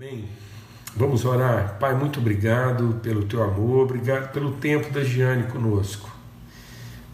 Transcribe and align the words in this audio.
Amém. 0.00 0.28
Vamos 0.94 1.24
orar. 1.24 1.76
Pai, 1.80 1.92
muito 1.92 2.20
obrigado 2.20 3.00
pelo 3.02 3.24
teu 3.24 3.42
amor, 3.42 3.82
obrigado 3.82 4.30
pelo 4.30 4.52
tempo 4.52 4.92
da 4.92 5.02
Giane 5.02 5.50
conosco. 5.50 6.08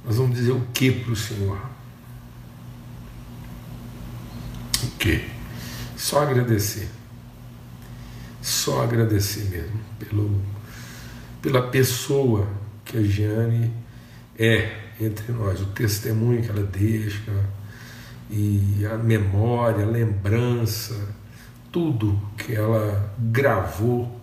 Nós 0.04 0.19
vamos 0.19 0.37
dizer 0.37 0.53
o 0.53 0.61
que 0.75 0.93
para 0.93 1.11
o 1.11 1.17
Senhor? 1.17 1.59
O 4.83 4.91
que? 4.99 5.27
Só 5.97 6.25
agradecer. 6.25 6.90
Só 8.42 8.83
agradecer 8.83 9.48
mesmo 9.48 9.80
pelo, 9.98 10.42
pela 11.40 11.62
pessoa 11.69 12.46
que 12.85 12.98
a 12.98 13.03
Giane 13.03 13.72
é 14.38 14.90
entre 15.01 15.32
nós, 15.32 15.58
o 15.58 15.66
testemunho 15.69 16.42
que 16.42 16.51
ela 16.51 16.64
deixa, 16.64 17.32
e 18.28 18.84
a 18.84 18.98
memória, 18.98 19.87
a 19.87 19.88
lembrança, 19.88 21.23
tudo 21.75 22.16
que 22.38 22.55
ela 22.55 23.12
gravou 23.19 24.21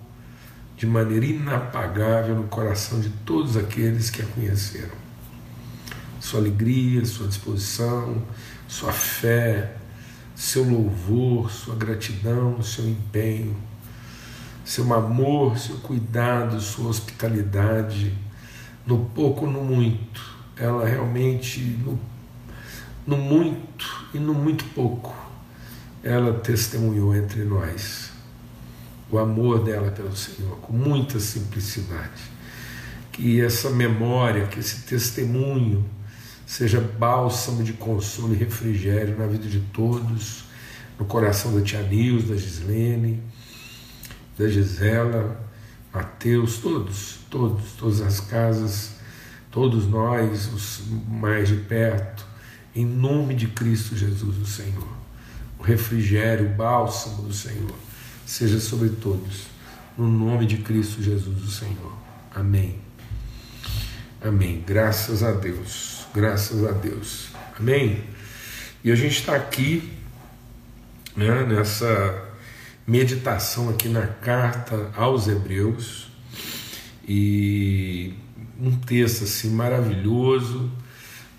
de 0.77 0.87
maneira 0.87 1.25
inapagável 1.25 2.33
no 2.33 2.45
coração 2.45 3.01
de 3.01 3.09
todos 3.25 3.57
aqueles 3.57 4.09
que 4.09 4.21
a 4.21 4.25
conheceram. 4.25 4.95
Sua 6.21 6.39
alegria, 6.39 7.03
sua 7.03 7.27
disposição, 7.27 8.23
sua 8.69 8.93
fé, 8.93 9.75
seu 10.33 10.63
louvor, 10.63 11.51
sua 11.51 11.75
gratidão, 11.75 12.63
seu 12.63 12.87
empenho, 12.87 13.57
seu 14.63 14.93
amor, 14.93 15.59
seu 15.59 15.75
cuidado, 15.79 16.57
sua 16.61 16.87
hospitalidade, 16.87 18.17
no 18.87 19.07
pouco, 19.07 19.45
no 19.45 19.61
muito. 19.61 20.21
Ela 20.55 20.87
realmente, 20.87 21.59
no, 21.59 21.99
no 23.05 23.17
muito 23.17 24.07
e 24.13 24.19
no 24.19 24.33
muito 24.33 24.63
pouco, 24.73 25.30
ela 26.03 26.33
testemunhou 26.39 27.15
entre 27.15 27.43
nós 27.43 28.09
o 29.11 29.19
amor 29.19 29.63
dela 29.63 29.91
pelo 29.91 30.15
Senhor, 30.15 30.57
com 30.57 30.73
muita 30.73 31.19
simplicidade. 31.19 32.31
Que 33.11 33.41
essa 33.41 33.69
memória, 33.69 34.47
que 34.47 34.59
esse 34.59 34.83
testemunho 34.83 35.85
seja 36.45 36.79
bálsamo 36.79 37.61
de 37.61 37.73
consolo 37.73 38.33
e 38.33 38.37
refrigério 38.37 39.17
na 39.17 39.27
vida 39.27 39.47
de 39.47 39.59
todos, 39.73 40.45
no 40.97 41.05
coração 41.05 41.53
da 41.53 41.61
tia 41.61 41.81
Nils, 41.81 42.29
da 42.29 42.35
Gislene, 42.35 43.21
da 44.37 44.47
Gisela, 44.47 45.45
Mateus, 45.93 46.57
todos, 46.57 47.19
todos, 47.29 47.73
todas 47.73 48.01
as 48.01 48.21
casas, 48.21 48.91
todos 49.51 49.85
nós, 49.87 50.47
os 50.53 50.83
mais 51.09 51.49
de 51.49 51.57
perto, 51.57 52.25
em 52.73 52.85
nome 52.85 53.35
de 53.35 53.47
Cristo 53.47 53.95
Jesus, 53.95 54.37
o 54.37 54.45
Senhor 54.45 55.00
o 55.61 55.63
refrigério, 55.63 56.47
o 56.47 56.49
bálsamo 56.49 57.21
do 57.21 57.33
Senhor 57.33 57.75
seja 58.25 58.59
sobre 58.59 58.89
todos, 58.89 59.43
no 59.95 60.09
nome 60.09 60.47
de 60.47 60.57
Cristo 60.57 61.03
Jesus, 61.03 61.43
o 61.43 61.51
Senhor. 61.51 61.93
Amém. 62.33 62.79
Amém. 64.19 64.63
Graças 64.65 65.21
a 65.21 65.31
Deus. 65.31 66.07
Graças 66.15 66.65
a 66.65 66.71
Deus. 66.71 67.27
Amém. 67.59 68.03
E 68.83 68.91
a 68.91 68.95
gente 68.95 69.19
está 69.19 69.35
aqui 69.35 69.91
né, 71.15 71.45
nessa 71.45 72.29
meditação 72.87 73.69
aqui 73.69 73.87
na 73.87 74.07
carta 74.07 74.91
aos 74.95 75.27
Hebreus 75.27 76.07
e 77.07 78.15
um 78.59 78.75
texto 78.77 79.25
assim 79.25 79.51
maravilhoso, 79.51 80.71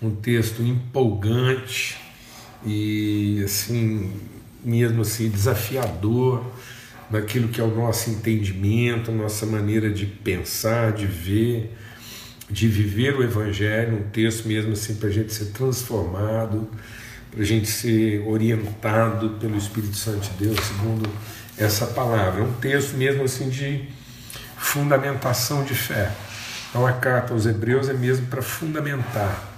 um 0.01 0.15
texto 0.15 0.61
empolgante, 0.61 1.97
e 2.65 3.41
assim, 3.43 4.11
mesmo 4.63 5.01
assim, 5.01 5.29
desafiador 5.29 6.43
naquilo 7.09 7.49
que 7.49 7.59
é 7.59 7.63
o 7.63 7.73
nosso 7.73 8.09
entendimento, 8.09 9.11
nossa 9.11 9.45
maneira 9.45 9.89
de 9.89 10.05
pensar, 10.05 10.91
de 10.91 11.05
ver, 11.05 11.75
de 12.49 12.67
viver 12.67 13.15
o 13.15 13.23
Evangelho, 13.23 13.97
um 13.97 14.09
texto 14.09 14.47
mesmo 14.47 14.73
assim 14.73 14.95
para 14.95 15.09
a 15.09 15.11
gente 15.11 15.33
ser 15.33 15.45
transformado, 15.47 16.67
para 17.31 17.41
a 17.41 17.45
gente 17.45 17.67
ser 17.67 18.25
orientado 18.27 19.31
pelo 19.39 19.57
Espírito 19.57 19.95
Santo 19.95 20.29
de 20.31 20.45
Deus, 20.45 20.59
segundo 20.65 21.09
essa 21.57 21.87
palavra. 21.87 22.41
É 22.41 22.43
um 22.43 22.53
texto 22.53 22.95
mesmo 22.95 23.23
assim 23.23 23.49
de 23.49 23.87
fundamentação 24.57 25.63
de 25.63 25.75
fé. 25.75 26.11
Então 26.69 26.87
a 26.87 26.93
carta 26.93 27.33
aos 27.33 27.45
Hebreus 27.45 27.89
é 27.89 27.93
mesmo 27.93 28.25
para 28.27 28.41
fundamentar 28.41 29.52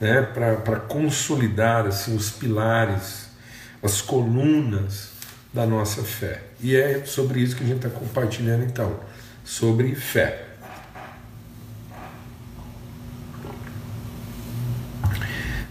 né, 0.00 0.22
para 0.22 0.80
consolidar 0.80 1.86
assim, 1.86 2.14
os 2.14 2.30
pilares, 2.30 3.28
as 3.82 4.00
colunas 4.00 5.12
da 5.52 5.66
nossa 5.66 6.02
fé. 6.02 6.42
E 6.60 6.74
é 6.74 7.04
sobre 7.04 7.40
isso 7.40 7.56
que 7.56 7.62
a 7.62 7.66
gente 7.66 7.86
está 7.86 7.90
compartilhando 7.90 8.64
então, 8.64 8.98
sobre 9.44 9.94
fé. 9.94 10.48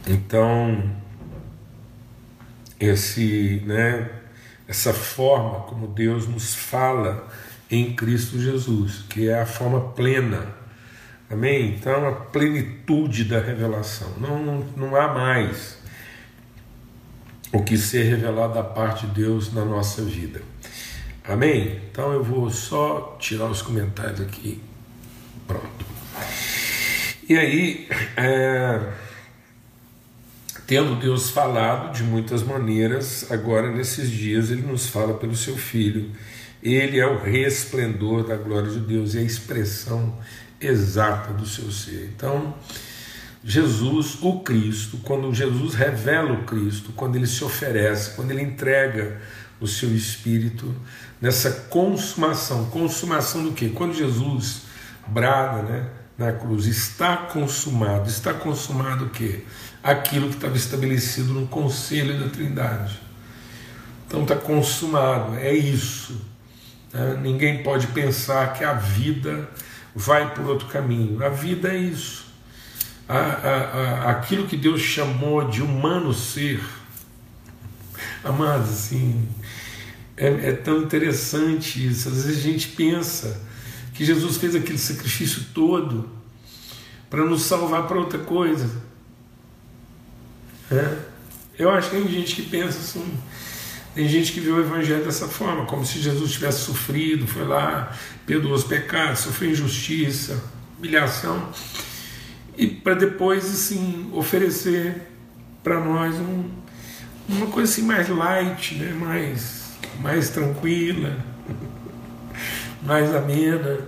Então, 0.08 0.92
esse, 2.80 3.62
né, 3.66 4.10
essa 4.68 4.94
forma 4.94 5.62
como 5.62 5.88
Deus 5.88 6.28
nos 6.28 6.54
fala 6.54 7.28
em 7.70 7.96
Cristo 7.96 8.40
Jesus, 8.40 9.06
que 9.10 9.30
é 9.30 9.42
a 9.42 9.46
forma 9.46 9.80
plena 9.92 10.63
Amém? 11.34 11.76
Então, 11.80 12.08
a 12.08 12.12
plenitude 12.12 13.24
da 13.24 13.40
revelação. 13.40 14.08
Não, 14.20 14.40
não, 14.40 14.60
não 14.78 14.96
há 14.96 15.12
mais 15.12 15.80
o 17.52 17.64
que 17.64 17.76
ser 17.76 18.04
revelado 18.04 18.54
da 18.54 18.64
parte 18.64 19.08
de 19.08 19.14
Deus 19.22 19.52
na 19.52 19.66
nossa 19.66 20.04
vida. 20.04 20.44
Amém? 21.28 21.82
Então, 21.92 22.14
eu 22.14 22.24
vou 22.24 22.52
só 22.52 23.18
tirar 23.20 23.46
os 23.46 23.64
comentários 23.64 24.22
aqui. 24.22 24.62
Pronto. 25.48 25.86
E 27.28 27.36
aí, 27.36 27.88
é, 28.16 28.92
tendo 30.68 31.00
Deus 31.00 31.32
falado 31.32 31.96
de 31.96 32.04
muitas 32.04 32.44
maneiras, 32.44 33.32
agora 33.32 33.72
nesses 33.72 34.12
dias 34.12 34.52
ele 34.52 34.62
nos 34.62 34.88
fala 34.88 35.16
pelo 35.16 35.36
seu 35.36 35.58
Filho. 35.58 36.12
Ele 36.62 37.00
é 37.00 37.08
o 37.08 37.18
resplendor 37.18 38.24
da 38.24 38.36
glória 38.36 38.70
de 38.70 38.80
Deus 38.82 39.16
e 39.16 39.18
a 39.18 39.24
expressão 39.24 40.16
exata 40.66 41.34
do 41.34 41.46
seu 41.46 41.72
ser. 41.72 42.12
Então, 42.16 42.54
Jesus, 43.44 44.18
o 44.22 44.40
Cristo, 44.40 44.98
quando 45.04 45.34
Jesus 45.34 45.74
revela 45.74 46.32
o 46.32 46.44
Cristo, 46.44 46.92
quando 46.96 47.16
ele 47.16 47.28
se 47.28 47.44
oferece, 47.44 48.16
quando 48.16 48.32
ele 48.32 48.42
entrega 48.42 49.20
o 49.60 49.68
seu 49.68 49.94
espírito 49.94 50.74
nessa 51.22 51.52
consumação, 51.70 52.66
consumação 52.66 53.44
do 53.44 53.52
que? 53.52 53.70
Quando 53.70 53.94
Jesus 53.94 54.64
brada, 55.08 55.64
né, 55.64 55.90
na 56.18 56.32
cruz, 56.32 56.66
está 56.66 57.18
consumado, 57.18 58.10
está 58.10 58.34
consumado 58.34 59.06
o 59.06 59.10
que? 59.10 59.46
Aquilo 59.84 60.30
que 60.30 60.36
estava 60.36 60.56
estabelecido 60.56 61.34
no 61.34 61.48
conselho 61.48 62.20
da 62.20 62.30
Trindade. 62.30 63.02
Então 64.08 64.24
está 64.24 64.36
consumado, 64.36 65.36
é 65.36 65.54
isso. 65.54 66.22
Né? 66.94 67.20
Ninguém 67.22 67.64
pode 67.64 67.88
pensar 67.88 68.54
que 68.54 68.64
a 68.64 68.74
vida 68.74 69.50
vai 69.96 70.34
por 70.34 70.46
outro 70.46 70.68
caminho. 70.68 71.24
A 71.24 71.30
vida 71.30 71.70
é 71.70 71.78
isso. 71.78 72.26
A, 73.08 73.18
a, 73.18 73.54
a, 74.08 74.12
aquilo 74.12 74.48
que 74.48 74.58
Deus 74.58 74.82
chamou 74.82 75.48
de 75.48 75.62
humano 75.62 76.14
ser. 76.14 76.64
Amados, 78.24 78.70
assim, 78.70 79.28
é, 80.16 80.28
é 80.28 80.54
tão 80.54 80.84
interessante 80.84 81.86
isso. 81.86 82.10
Às 82.10 82.26
vezes 82.26 82.40
a 82.40 82.42
gente 82.42 82.70
pensa 82.70 83.42
que 83.94 84.06
Jesus 84.06 84.38
fez 84.38 84.56
aquele 84.56 84.78
sacrifício 84.78 85.46
todo 85.54 86.10
para 87.10 87.24
nos 87.26 87.44
salvar 87.44 87.88
para 87.88 87.98
outra 87.98 88.20
coisa. 88.20 88.70
É. 90.72 90.98
Eu 91.60 91.70
acho 91.70 91.92
que 91.92 91.98
tem 91.98 92.08
gente 92.08 92.36
que 92.36 92.44
pensa 92.44 92.80
assim. 92.80 93.06
Tem 93.96 94.08
gente 94.08 94.32
que 94.32 94.40
vê 94.40 94.50
o 94.50 94.60
Evangelho 94.60 95.04
dessa 95.04 95.28
forma, 95.28 95.66
como 95.66 95.86
se 95.86 96.00
Jesus 96.00 96.32
tivesse 96.32 96.62
sofrido, 96.62 97.28
foi 97.28 97.46
lá, 97.46 97.96
perdoou 98.26 98.56
os 98.56 98.64
pecados, 98.64 99.20
sofreu 99.20 99.52
injustiça, 99.52 100.44
humilhação, 100.80 101.50
e 102.58 102.66
para 102.66 102.96
depois 102.96 103.46
assim 103.46 104.10
oferecer 104.12 105.10
para 105.64 105.80
nós 105.80 106.16
um, 106.16 106.50
uma 107.30 107.46
coisa 107.48 107.72
assim 107.72 107.84
mais 107.84 108.10
light, 108.10 108.74
né? 108.76 108.94
mais, 108.94 109.74
mais 110.00 110.32
tranquila, 110.32 111.16
mais 112.82 113.14
amena. 113.14 113.80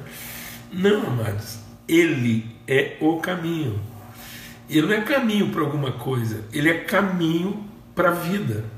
Não, 0.71 1.07
amados, 1.07 1.57
Ele 1.87 2.55
é 2.67 2.95
o 3.01 3.17
caminho. 3.17 3.81
Ele 4.69 4.85
não 4.85 4.93
é 4.93 5.01
caminho 5.01 5.49
para 5.49 5.61
alguma 5.61 5.93
coisa, 5.93 6.43
ele 6.51 6.69
é 6.69 6.79
caminho 6.79 7.63
para 7.95 8.09
a 8.09 8.13
vida 8.13 8.74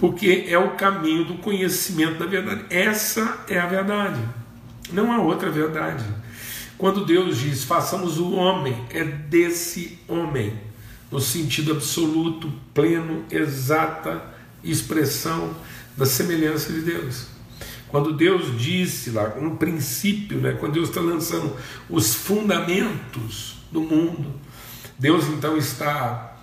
porque 0.00 0.46
é 0.48 0.58
o 0.58 0.70
caminho 0.70 1.26
do 1.26 1.34
conhecimento 1.34 2.18
da 2.18 2.24
verdade. 2.24 2.64
Essa 2.70 3.44
é 3.46 3.60
a 3.60 3.66
verdade, 3.66 4.18
não 4.90 5.12
há 5.12 5.20
outra 5.20 5.50
verdade. 5.50 6.04
Quando 6.78 7.04
Deus 7.04 7.36
diz 7.36 7.62
façamos 7.64 8.18
o 8.18 8.32
homem, 8.32 8.74
é 8.88 9.04
desse 9.04 9.98
homem, 10.08 10.54
no 11.12 11.20
sentido 11.20 11.72
absoluto, 11.72 12.50
pleno, 12.72 13.26
exata 13.30 14.24
expressão 14.64 15.54
da 15.96 16.06
semelhança 16.06 16.72
de 16.72 16.80
Deus. 16.80 17.26
Quando 17.88 18.14
Deus 18.14 18.58
disse 18.58 19.10
lá, 19.10 19.28
no 19.40 19.56
princípio, 19.56 20.38
né, 20.38 20.56
quando 20.58 20.74
Deus 20.74 20.88
está 20.88 21.00
lançando 21.00 21.54
os 21.90 22.14
fundamentos 22.14 23.56
do 23.70 23.80
mundo, 23.82 24.32
Deus 24.98 25.26
então 25.26 25.58
está 25.58 26.38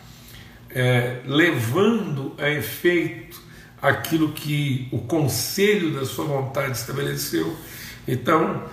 é, 0.69 1.21
levando 1.25 2.36
a 2.38 2.50
efeito 2.50 3.46
aquilo 3.81 4.31
que 4.31 4.88
o 4.91 5.00
conselho 5.00 5.94
da 5.94 6.06
sua 6.06 6.25
vontade 6.25 6.77
estabeleceu. 6.77 7.56
Então, 8.07 8.63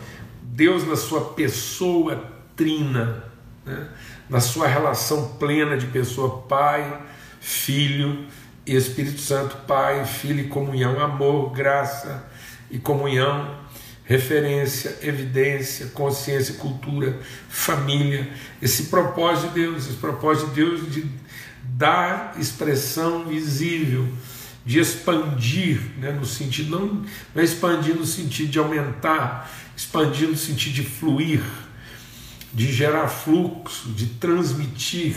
Deus, 0.43 0.87
na 0.87 0.97
sua 0.97 1.33
pessoa 1.33 2.31
trina, 2.57 3.25
né, 3.65 3.89
na 4.29 4.41
sua 4.41 4.67
relação 4.67 5.37
plena 5.39 5.77
de 5.77 5.87
pessoa 5.87 6.43
Pai, 6.43 7.03
Filho 7.41 8.27
e 8.67 8.75
Espírito 8.75 9.21
Santo, 9.21 9.57
Pai, 9.67 10.05
Filho 10.07 10.41
e 10.41 10.49
comunhão, 10.49 11.01
amor, 11.01 11.53
graça 11.53 12.25
e 12.71 12.79
comunhão, 12.79 13.59
referência, 14.05 14.99
evidência, 15.03 15.87
consciência, 15.87 16.55
cultura, 16.55 17.19
família, 17.49 18.31
esse 18.61 18.85
propósito 18.85 19.49
de 19.49 19.55
Deus, 19.55 19.87
esse 19.87 19.97
propósito 19.97 20.49
de 20.49 20.55
Deus 20.55 20.93
de 20.93 21.07
dar 21.63 22.35
expressão 22.39 23.25
visível, 23.25 24.09
de 24.65 24.79
expandir, 24.79 25.81
né, 25.99 26.11
no 26.11 26.25
sentido, 26.25 26.71
não, 26.71 26.87
não 27.35 27.43
é 27.43 27.45
expandir 27.45 27.95
no 27.95 28.07
sentido 28.07 28.51
de 28.51 28.59
aumentar, 28.59 29.51
expandir 29.77 30.29
no 30.29 30.37
sentido 30.37 30.75
de 30.75 30.83
fluir, 30.85 31.43
de 32.53 32.73
gerar 32.73 33.09
fluxo, 33.09 33.91
de 33.91 34.07
transmitir, 34.07 35.17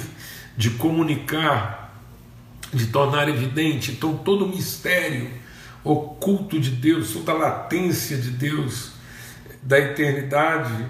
de 0.58 0.72
comunicar, 0.72 1.96
de 2.74 2.88
tornar 2.88 3.30
evidente. 3.30 3.92
Então, 3.92 4.18
todo 4.18 4.46
o 4.46 4.50
mistério 4.50 5.30
oculto 5.84 6.60
de 6.60 6.72
Deus, 6.72 7.12
toda 7.12 7.32
a 7.32 7.36
latência 7.36 8.18
de 8.18 8.32
Deus 8.32 8.92
da 9.62 9.80
eternidade 9.80 10.86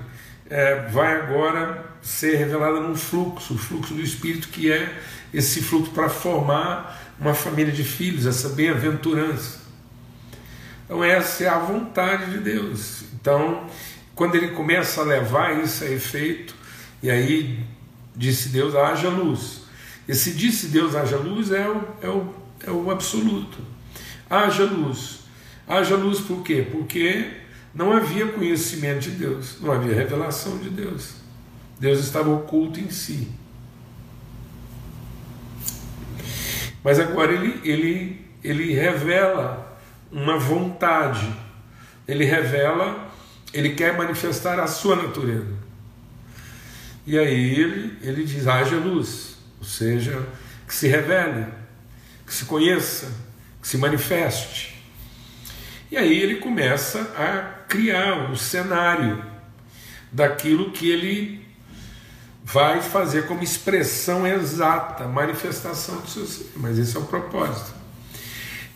é, 0.50 0.88
vai 0.90 1.16
agora 1.16 1.86
ser 2.02 2.38
revelada 2.38 2.80
num 2.80 2.96
fluxo, 2.96 3.54
o 3.54 3.58
fluxo 3.58 3.94
do 3.94 4.02
Espírito, 4.02 4.48
que 4.48 4.72
é 4.72 4.98
esse 5.34 5.62
fluxo 5.62 5.92
para 5.92 6.10
formar 6.10 7.07
uma 7.20 7.34
família 7.34 7.72
de 7.72 7.84
filhos, 7.84 8.26
essa 8.26 8.50
bem-aventurança. 8.50 9.60
Então, 10.86 11.04
essa 11.04 11.44
é 11.44 11.48
a 11.48 11.60
vontade 11.60 12.32
de 12.32 12.38
Deus. 12.40 13.04
Então, 13.14 13.68
quando 14.16 14.36
ele 14.36 14.50
começa 14.50 15.02
a 15.02 15.04
levar 15.04 15.64
isso 15.64 15.84
a 15.84 15.88
efeito, 15.88 16.56
e 17.04 17.10
aí 17.10 17.60
disse 18.16 18.50
Deus, 18.50 18.76
haja 18.76 19.10
luz. 19.10 19.62
Esse 20.08 20.32
disse 20.32 20.68
Deus, 20.68 20.96
haja 20.96 21.18
luz 21.18 21.52
é 21.52 21.68
o, 21.68 21.84
é 22.02 22.10
o, 22.10 22.34
é 22.66 22.72
o 22.72 22.90
absoluto. 22.90 23.58
Haja 24.30 24.64
luz. 24.64 25.20
Haja 25.68 25.96
luz 25.96 26.22
por 26.22 26.44
quê? 26.44 26.66
Porque 26.72 27.32
não 27.74 27.92
havia 27.92 28.28
conhecimento 28.28 29.02
de 29.02 29.12
Deus, 29.12 29.58
não 29.62 29.72
havia 29.72 29.94
revelação 29.94 30.58
de 30.58 30.70
Deus. 30.70 31.16
Deus 31.80 32.00
estava 32.00 32.30
oculto 32.30 32.80
em 32.80 32.90
si. 32.90 33.28
Mas 36.88 37.02
agora 37.02 37.34
ele, 37.34 37.60
ele, 37.70 38.26
ele 38.42 38.74
revela 38.74 39.78
uma 40.10 40.38
vontade, 40.38 41.30
ele 42.08 42.24
revela, 42.24 43.12
ele 43.54 43.72
quer 43.72 43.98
manifestar 43.98 44.58
a 44.58 44.68
sua 44.68 44.96
natureza. 44.96 45.54
E 47.06 47.20
aí 47.20 47.60
ele, 47.60 47.98
ele 48.02 48.24
diz: 48.24 48.48
haja 48.48 48.78
luz, 48.78 49.36
ou 49.60 49.66
seja, 49.66 50.26
que 50.66 50.74
se 50.74 50.88
revele, 50.88 51.48
que 52.26 52.34
se 52.34 52.46
conheça, 52.46 53.12
que 53.62 53.68
se 53.68 53.78
manifeste. 53.78 54.82
E 55.92 55.98
aí 55.98 56.18
ele 56.18 56.36
começa 56.36 57.02
a 57.18 57.66
criar 57.68 58.32
o 58.32 58.38
cenário 58.38 59.26
daquilo 60.10 60.72
que 60.72 60.90
ele 60.90 61.46
vai 62.48 62.82
fazer 62.82 63.28
como 63.28 63.44
expressão 63.44 64.26
exata, 64.26 65.06
manifestação 65.06 65.98
do 65.98 66.08
seu 66.10 66.26
ser. 66.26 66.50
Mas 66.56 66.80
esse 66.80 66.96
é 66.96 67.00
o 67.00 67.04
propósito. 67.04 67.74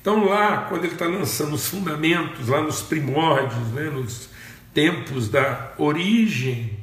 Então, 0.01 0.25
lá, 0.25 0.65
quando 0.65 0.83
ele 0.83 0.93
está 0.93 1.05
lançando 1.05 1.53
os 1.53 1.67
fundamentos, 1.67 2.49
lá 2.49 2.61
nos 2.61 2.81
primórdios, 2.81 3.69
né, 3.69 3.89
nos 3.89 4.27
tempos 4.73 5.29
da 5.29 5.71
origem, 5.77 6.79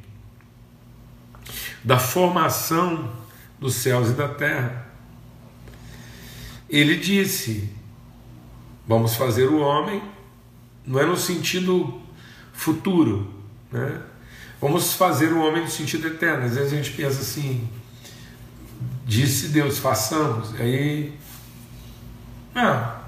da 1.83 1.99
formação 1.99 3.13
dos 3.59 3.75
céus 3.75 4.09
e 4.09 4.13
da 4.13 4.27
terra, 4.27 4.87
ele 6.67 6.95
disse: 6.95 7.69
vamos 8.87 9.15
fazer 9.15 9.45
o 9.45 9.59
homem, 9.59 10.01
não 10.83 10.99
é 10.99 11.05
no 11.05 11.15
sentido 11.15 12.01
futuro, 12.51 13.31
né? 13.71 14.01
Vamos 14.61 14.93
fazer 14.93 15.31
o 15.31 15.41
homem 15.41 15.63
no 15.63 15.69
sentido 15.69 16.07
eterno. 16.07 16.45
Às 16.45 16.55
vezes 16.55 16.73
a 16.73 16.75
gente 16.75 16.91
pensa 16.91 17.21
assim, 17.21 17.69
disse 19.05 19.49
Deus, 19.49 19.79
façamos. 19.79 20.53
Aí, 20.55 21.17
ah, 22.53 23.03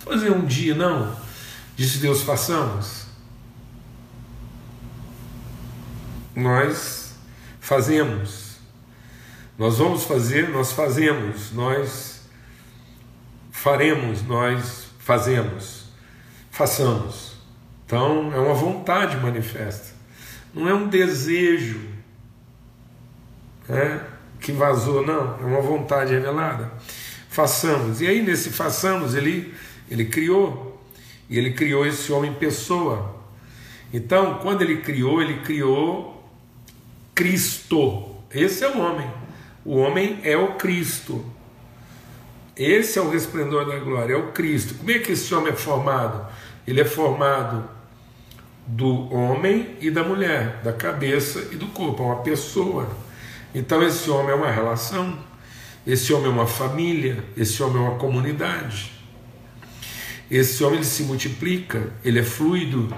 fazer 0.00 0.30
um 0.30 0.44
dia, 0.44 0.74
não. 0.74 1.16
Disse 1.74 1.98
Deus, 1.98 2.22
façamos. 2.22 3.06
Nós 6.36 7.14
fazemos. 7.60 8.58
Nós 9.56 9.78
vamos 9.78 10.04
fazer, 10.04 10.50
nós 10.50 10.72
fazemos. 10.72 11.50
Nós 11.52 12.20
faremos, 13.50 14.22
nós 14.22 14.88
fazemos. 14.98 15.84
Façamos. 16.50 17.32
Então, 17.86 18.30
é 18.34 18.38
uma 18.38 18.54
vontade 18.54 19.16
manifesta 19.16 19.89
não 20.54 20.68
é 20.68 20.74
um 20.74 20.88
desejo 20.88 21.80
né, 23.68 24.04
que 24.40 24.52
vazou, 24.52 25.06
não, 25.06 25.38
é 25.40 25.44
uma 25.44 25.60
vontade 25.60 26.12
revelada. 26.12 26.72
Façamos. 27.28 28.00
E 28.00 28.06
aí, 28.06 28.22
nesse 28.22 28.50
façamos, 28.50 29.14
ele, 29.14 29.54
ele 29.88 30.06
criou, 30.06 30.82
e 31.28 31.38
ele 31.38 31.52
criou 31.52 31.86
esse 31.86 32.12
homem 32.12 32.34
pessoa. 32.34 33.14
Então, 33.92 34.38
quando 34.42 34.62
ele 34.62 34.78
criou, 34.78 35.22
ele 35.22 35.40
criou 35.40 36.28
Cristo. 37.14 38.16
Esse 38.32 38.64
é 38.64 38.68
o 38.68 38.80
homem. 38.80 39.08
O 39.64 39.76
homem 39.76 40.20
é 40.24 40.36
o 40.36 40.54
Cristo. 40.54 41.24
Esse 42.56 42.98
é 42.98 43.02
o 43.02 43.10
resplendor 43.10 43.66
da 43.66 43.78
glória, 43.78 44.14
é 44.14 44.16
o 44.16 44.32
Cristo. 44.32 44.74
Como 44.74 44.90
é 44.90 44.98
que 44.98 45.12
esse 45.12 45.34
homem 45.34 45.52
é 45.52 45.56
formado? 45.56 46.26
Ele 46.66 46.80
é 46.80 46.84
formado 46.84 47.68
do 48.66 49.12
homem 49.12 49.76
e 49.80 49.90
da 49.90 50.04
mulher, 50.04 50.60
da 50.62 50.72
cabeça 50.72 51.48
e 51.52 51.56
do 51.56 51.66
corpo, 51.68 52.02
é 52.02 52.06
uma 52.06 52.22
pessoa. 52.22 52.88
Então 53.54 53.82
esse 53.82 54.08
homem 54.10 54.30
é 54.30 54.34
uma 54.34 54.50
relação, 54.50 55.18
esse 55.86 56.12
homem 56.12 56.26
é 56.26 56.32
uma 56.32 56.46
família, 56.46 57.24
esse 57.36 57.62
homem 57.62 57.84
é 57.84 57.88
uma 57.88 57.98
comunidade. 57.98 58.92
Esse 60.30 60.62
homem 60.62 60.76
ele 60.76 60.86
se 60.86 61.02
multiplica, 61.02 61.92
ele 62.04 62.20
é 62.20 62.22
fluido, 62.22 62.94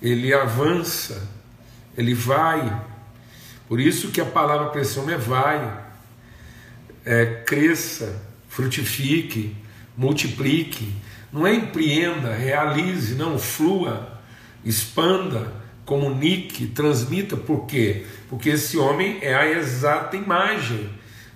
ele 0.00 0.32
avança, 0.32 1.28
ele 1.98 2.14
vai. 2.14 2.84
Por 3.66 3.80
isso 3.80 4.12
que 4.12 4.20
a 4.20 4.24
palavra 4.24 4.68
para 4.68 4.80
esse 4.80 4.96
homem 4.98 5.16
é 5.16 5.18
vai, 5.18 5.84
é, 7.04 7.26
cresça, 7.44 8.22
frutifique, 8.48 9.56
multiplique. 9.96 10.94
Não 11.32 11.44
é 11.44 11.52
empreenda, 11.52 12.32
realize, 12.32 13.16
não, 13.16 13.36
flua 13.36 14.15
expanda, 14.66 15.52
comunique, 15.84 16.66
transmita. 16.66 17.36
Por 17.36 17.66
quê? 17.66 18.04
Porque 18.28 18.50
esse 18.50 18.76
homem 18.76 19.18
é 19.22 19.34
a 19.34 19.48
exata 19.48 20.16
imagem 20.16 20.90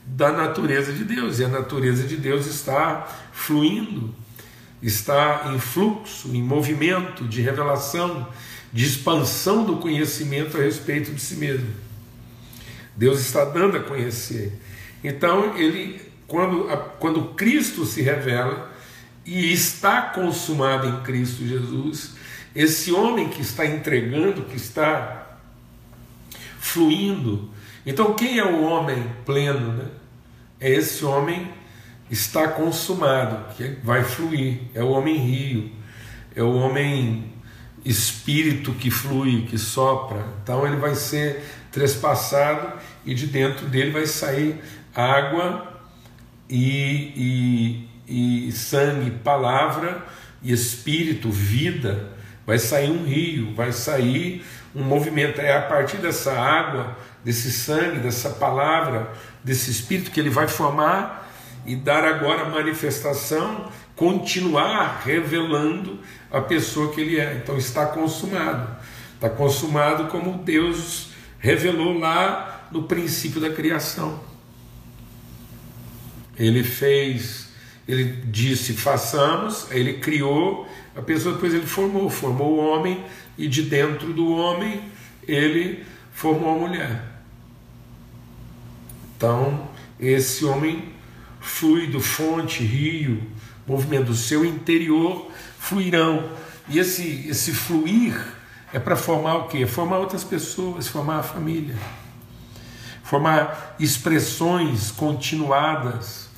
da 0.04 0.32
natureza 0.32 0.92
de 0.92 1.04
Deus 1.04 1.38
e 1.38 1.44
a 1.44 1.49
natureza 1.49 2.06
de 2.06 2.16
Deus 2.16 2.46
está 2.46 3.06
fluindo, 3.32 4.12
está 4.82 5.52
em 5.54 5.58
fluxo, 5.60 6.34
em 6.34 6.42
movimento 6.42 7.25
de 7.28 7.40
revelação, 7.40 8.28
de 8.72 8.84
expansão 8.84 9.64
do 9.64 9.76
conhecimento 9.76 10.56
a 10.56 10.60
respeito 10.60 11.12
de 11.12 11.20
si 11.20 11.37
mesmo. 11.37 11.68
Deus 12.96 13.20
está 13.20 13.44
dando 13.44 13.76
a 13.76 13.80
conhecer. 13.80 14.52
Então, 15.02 15.56
ele, 15.56 16.00
quando, 16.26 16.66
quando 16.99 17.34
Cristo 17.34 17.87
se 17.87 18.02
revela 18.02 18.70
e 19.25 19.52
está 19.52 20.02
consumado 20.02 20.88
em 20.88 21.00
Cristo 21.02 21.46
Jesus, 21.46 22.14
esse 22.54 22.92
homem 22.92 23.28
que 23.28 23.42
está 23.42 23.64
entregando, 23.66 24.42
que 24.42 24.57
está 24.57 25.38
fluindo. 26.59 27.50
Então, 27.87 28.14
quem 28.14 28.38
é 28.38 28.45
o 28.45 28.62
homem 28.62 29.04
pleno? 29.25 29.73
Né? 29.73 29.87
É 30.59 30.71
esse 30.71 31.04
homem 31.04 31.50
está 32.11 32.49
consumado, 32.49 33.54
que 33.54 33.76
vai 33.85 34.02
fluir. 34.04 34.62
É 34.75 34.83
o 34.83 34.90
homem 34.90 35.16
rio, 35.16 35.71
é 36.35 36.42
o 36.42 36.54
homem 36.54 37.33
espírito 37.85 38.73
que 38.73 38.90
flui, 38.90 39.47
que 39.49 39.57
sopra. 39.57 40.25
Então, 40.42 40.66
ele 40.66 40.76
vai 40.76 40.95
ser 40.95 41.42
trespassado 41.71 42.78
e 43.07 43.14
de 43.14 43.26
dentro 43.26 43.66
dele 43.66 43.90
vai 43.92 44.07
sair 44.07 44.61
água 44.95 45.80
e, 46.49 47.87
e, 48.07 48.49
e 48.49 48.52
sangue, 48.52 49.11
palavra 49.11 50.04
e 50.42 50.52
espírito, 50.52 51.30
vida, 51.30 52.10
vai 52.50 52.59
sair 52.59 52.90
um 52.90 53.04
rio, 53.04 53.54
vai 53.54 53.71
sair 53.71 54.45
um 54.75 54.83
movimento. 54.83 55.40
É 55.40 55.57
a 55.57 55.62
partir 55.62 55.99
dessa 55.99 56.33
água, 56.33 56.99
desse 57.25 57.49
sangue, 57.52 58.00
dessa 58.00 58.28
palavra, 58.30 59.12
desse 59.45 59.71
espírito 59.71 60.11
que 60.11 60.19
ele 60.19 60.30
vai 60.30 60.49
formar 60.49 61.30
e 61.64 61.76
dar 61.76 62.04
agora 62.04 62.47
manifestação, 62.47 63.71
continuar 63.95 65.02
revelando 65.04 66.00
a 66.28 66.40
pessoa 66.40 66.92
que 66.92 67.00
ele 67.00 67.21
é. 67.21 67.37
Então 67.40 67.57
está 67.57 67.87
consumado. 67.87 68.69
Está 69.14 69.30
consumado 69.30 70.09
como 70.09 70.42
Deus 70.42 71.11
revelou 71.38 72.00
lá 72.00 72.66
no 72.73 72.83
princípio 72.83 73.40
da 73.40 73.50
criação. 73.50 74.19
Ele 76.37 76.64
fez, 76.64 77.50
ele 77.87 78.25
disse 78.25 78.73
façamos, 78.73 79.71
ele 79.71 79.99
criou, 80.00 80.69
a 80.94 81.02
pessoa 81.02 81.35
depois 81.35 81.54
ele 81.54 81.66
formou, 81.66 82.11
formou 82.11 82.54
o 82.54 82.59
homem 82.59 83.04
e 83.38 83.47
de 83.49 83.62
dentro 83.62 84.12
do 84.12 84.32
homem 84.32 84.82
ele 85.26 85.85
formou 86.12 86.54
a 86.54 86.59
mulher. 86.59 87.02
Então, 89.16 89.68
esse 89.99 90.44
homem 90.44 90.92
fluido, 91.40 92.00
fonte, 92.00 92.62
rio, 92.62 93.23
movimento 93.66 94.06
do 94.06 94.14
seu 94.14 94.44
interior 94.44 95.30
fluirão. 95.59 96.30
E 96.68 96.78
esse, 96.78 97.28
esse 97.28 97.52
fluir 97.52 98.14
é 98.73 98.78
para 98.78 98.97
formar 98.97 99.37
o 99.37 99.49
quê? 99.49 99.66
Formar 99.66 99.99
outras 99.99 100.25
pessoas, 100.25 100.88
formar 100.88 101.18
a 101.18 101.23
família, 101.23 101.76
formar 103.02 103.76
expressões 103.78 104.90
continuadas 104.90 106.28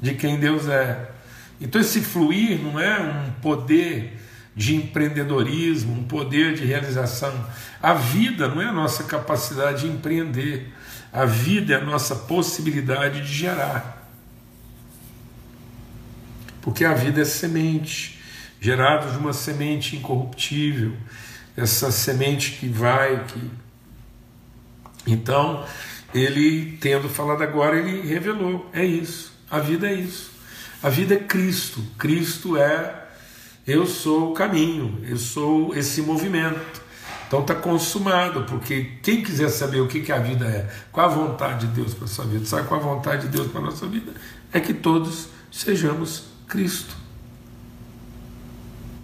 de 0.00 0.14
quem 0.14 0.38
Deus 0.38 0.68
é. 0.68 1.17
Então, 1.60 1.80
esse 1.80 2.00
fluir 2.00 2.60
não 2.62 2.78
é 2.78 3.00
um 3.00 3.32
poder 3.40 4.16
de 4.54 4.74
empreendedorismo, 4.74 5.92
um 5.92 6.04
poder 6.04 6.54
de 6.54 6.64
realização. 6.64 7.32
A 7.80 7.94
vida 7.94 8.48
não 8.48 8.60
é 8.60 8.66
a 8.66 8.72
nossa 8.72 9.04
capacidade 9.04 9.82
de 9.82 9.86
empreender, 9.86 10.72
a 11.12 11.24
vida 11.24 11.74
é 11.74 11.76
a 11.76 11.84
nossa 11.84 12.14
possibilidade 12.14 13.22
de 13.22 13.32
gerar. 13.32 14.08
Porque 16.60 16.84
a 16.84 16.92
vida 16.92 17.22
é 17.22 17.24
semente, 17.24 18.20
gerada 18.60 19.10
de 19.10 19.18
uma 19.18 19.32
semente 19.32 19.96
incorruptível, 19.96 20.92
essa 21.56 21.90
semente 21.90 22.52
que 22.52 22.68
vai, 22.68 23.24
que. 23.24 23.50
Então, 25.06 25.64
ele, 26.12 26.76
tendo 26.80 27.08
falado 27.08 27.42
agora, 27.42 27.78
ele 27.78 28.06
revelou: 28.06 28.68
é 28.72 28.84
isso, 28.84 29.32
a 29.50 29.58
vida 29.60 29.88
é 29.88 29.94
isso. 29.94 30.37
A 30.82 30.88
vida 30.88 31.14
é 31.14 31.18
Cristo. 31.18 31.82
Cristo 31.98 32.56
é 32.56 33.06
eu 33.66 33.86
sou 33.86 34.30
o 34.30 34.34
caminho, 34.34 34.98
eu 35.02 35.18
sou 35.18 35.76
esse 35.76 36.00
movimento. 36.00 36.80
Então 37.26 37.42
está 37.42 37.54
consumado, 37.54 38.44
porque 38.44 38.92
quem 39.02 39.22
quiser 39.22 39.50
saber 39.50 39.80
o 39.82 39.86
que, 39.86 40.00
que 40.00 40.10
a 40.10 40.18
vida 40.18 40.46
é, 40.46 40.66
qual 40.90 41.04
a 41.04 41.12
vontade 41.12 41.66
de 41.66 41.74
Deus 41.74 41.92
para 41.92 42.06
a 42.06 42.08
sua 42.08 42.24
vida, 42.24 42.46
sabe 42.46 42.66
qual 42.66 42.80
a 42.80 42.82
vontade 42.82 43.26
de 43.26 43.28
Deus 43.28 43.48
para 43.52 43.60
a 43.60 43.64
nossa 43.64 43.86
vida? 43.86 44.12
É 44.50 44.58
que 44.58 44.72
todos 44.72 45.28
sejamos 45.52 46.24
Cristo. 46.48 46.96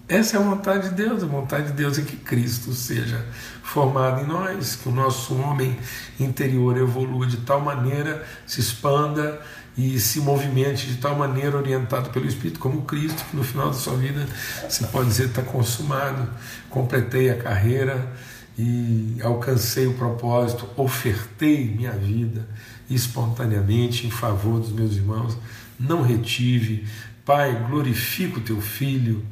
Essa 0.09 0.39
é 0.39 0.41
a 0.41 0.43
vontade 0.43 0.89
de 0.89 0.95
Deus, 0.95 1.23
a 1.23 1.27
vontade 1.27 1.67
de 1.67 1.73
Deus 1.75 1.99
é 1.99 2.03
que 2.03 2.17
Cristo 2.17 2.73
seja 2.73 3.27
formado 3.63 4.23
em 4.23 4.27
nós, 4.27 4.77
que 4.77 4.89
o 4.89 4.93
nosso 4.93 5.35
homem 5.35 5.79
interior 6.19 6.79
evolua 6.79 7.27
de 7.27 7.39
tal 7.39 7.61
maneira, 7.61 8.27
se 8.47 8.61
expanda 8.61 9.43
e 9.77 9.99
se 9.99 10.21
movimente 10.21 10.87
de 10.87 10.97
tal 10.97 11.17
maneira 11.17 11.57
orientado 11.57 12.11
pelo 12.11 12.27
Espírito, 12.27 12.61
como 12.61 12.83
Cristo, 12.83 13.25
que 13.29 13.37
no 13.37 13.43
final 13.43 13.69
da 13.69 13.75
sua 13.75 13.97
vida 13.97 14.27
você 14.69 14.87
pode 14.87 15.09
dizer 15.09 15.27
está 15.27 15.43
consumado, 15.43 16.29
completei 16.71 17.31
a 17.31 17.37
carreira 17.37 18.13
e 18.57 19.17
alcancei 19.21 19.87
o 19.87 19.95
propósito, 19.95 20.69
ofertei 20.77 21.67
minha 21.67 21.93
vida 21.93 22.49
espontaneamente 22.89 24.07
em 24.07 24.11
favor 24.11 24.61
dos 24.61 24.71
meus 24.71 24.93
irmãos, 24.93 25.37
não 25.79 26.03
retive. 26.03 26.87
Pai, 27.25 27.67
glorifica 27.69 28.39
o 28.39 28.43
teu 28.43 28.61
filho 28.61 29.25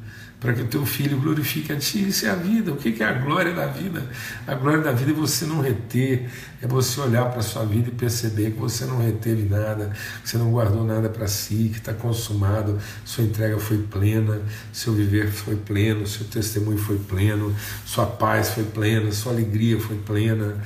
para 0.43 0.51
que 0.51 0.61
o 0.61 0.67
teu 0.67 0.85
filho 0.85 1.17
glorifique 1.17 1.71
a 1.71 1.77
ti. 1.77 2.09
Isso 2.09 2.25
é 2.25 2.29
a 2.29 2.35
vida. 2.35 2.73
O 2.73 2.75
que 2.75 3.01
é 3.01 3.05
a 3.07 3.13
glória 3.13 3.53
da 3.53 3.65
vida? 3.65 4.05
A 4.45 4.53
glória 4.53 4.81
da 4.81 4.91
vida 4.91 5.11
é 5.11 5.13
você 5.13 5.45
não 5.45 5.61
reter, 5.61 6.29
é 6.61 6.67
você 6.67 6.99
olhar 6.99 7.29
para 7.29 7.39
a 7.39 7.41
sua 7.41 7.63
vida 7.63 7.87
e 7.87 7.91
perceber 7.93 8.51
que 8.51 8.59
você 8.59 8.83
não 8.83 9.01
reteve 9.01 9.47
nada, 9.47 9.93
que 10.21 10.29
você 10.29 10.37
não 10.37 10.51
guardou 10.51 10.83
nada 10.83 11.07
para 11.07 11.27
si, 11.27 11.69
que 11.71 11.77
está 11.77 11.93
consumado, 11.93 12.77
sua 13.05 13.23
entrega 13.23 13.57
foi 13.57 13.77
plena, 13.77 14.41
seu 14.73 14.93
viver 14.93 15.31
foi 15.31 15.55
pleno, 15.55 16.05
seu 16.05 16.25
testemunho 16.27 16.77
foi 16.77 16.97
pleno, 16.97 17.55
sua 17.85 18.05
paz 18.05 18.49
foi 18.49 18.65
plena, 18.65 19.13
sua 19.13 19.31
alegria 19.31 19.79
foi 19.79 19.95
plena 19.95 20.61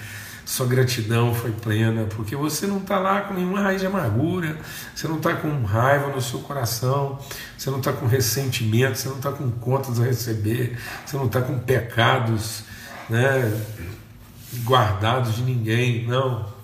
sua 0.48 0.66
gratidão 0.66 1.36
foi 1.36 1.51
plena, 1.51 2.06
porque 2.16 2.34
você 2.34 2.66
não 2.66 2.77
está 2.77 2.98
lá 2.98 3.20
com 3.20 3.34
nenhuma 3.34 3.60
raiz 3.60 3.82
de 3.82 3.88
amargura, 3.88 4.58
você 4.96 5.06
não 5.06 5.18
está 5.18 5.36
com 5.36 5.66
raiva 5.66 6.08
no 6.08 6.22
seu 6.22 6.39
coração, 6.39 7.20
você 7.58 7.70
não 7.70 7.80
está 7.80 7.92
com 7.92 8.08
ressentimento, 8.08 8.98
você 8.98 9.10
não 9.10 9.18
está 9.18 9.30
com 9.30 9.51
contas 9.51 10.00
a 10.00 10.06
receber, 10.06 10.80
você 11.06 11.18
não 11.18 11.25
está 11.25 11.42
com 11.42 11.60
pecados 11.60 12.63
né, 13.10 13.62
guardados 14.63 15.36
de 15.36 15.42
ninguém, 15.42 16.08
não. 16.08 16.56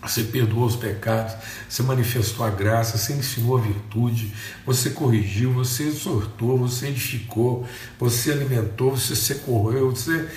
Você 0.00 0.22
perdoou 0.22 0.64
os 0.64 0.76
pecados, 0.76 1.34
você 1.68 1.82
manifestou 1.82 2.46
a 2.46 2.50
graça, 2.50 2.96
você 2.96 3.14
ensinou 3.14 3.58
a 3.58 3.60
virtude, 3.60 4.32
você 4.64 4.90
corrigiu, 4.90 5.52
você 5.52 5.88
exortou, 5.88 6.56
você 6.56 6.86
edificou, 6.86 7.66
você 7.98 8.30
alimentou, 8.30 8.96
você 8.96 9.16
socorreu, 9.16 9.90
você 9.90 10.28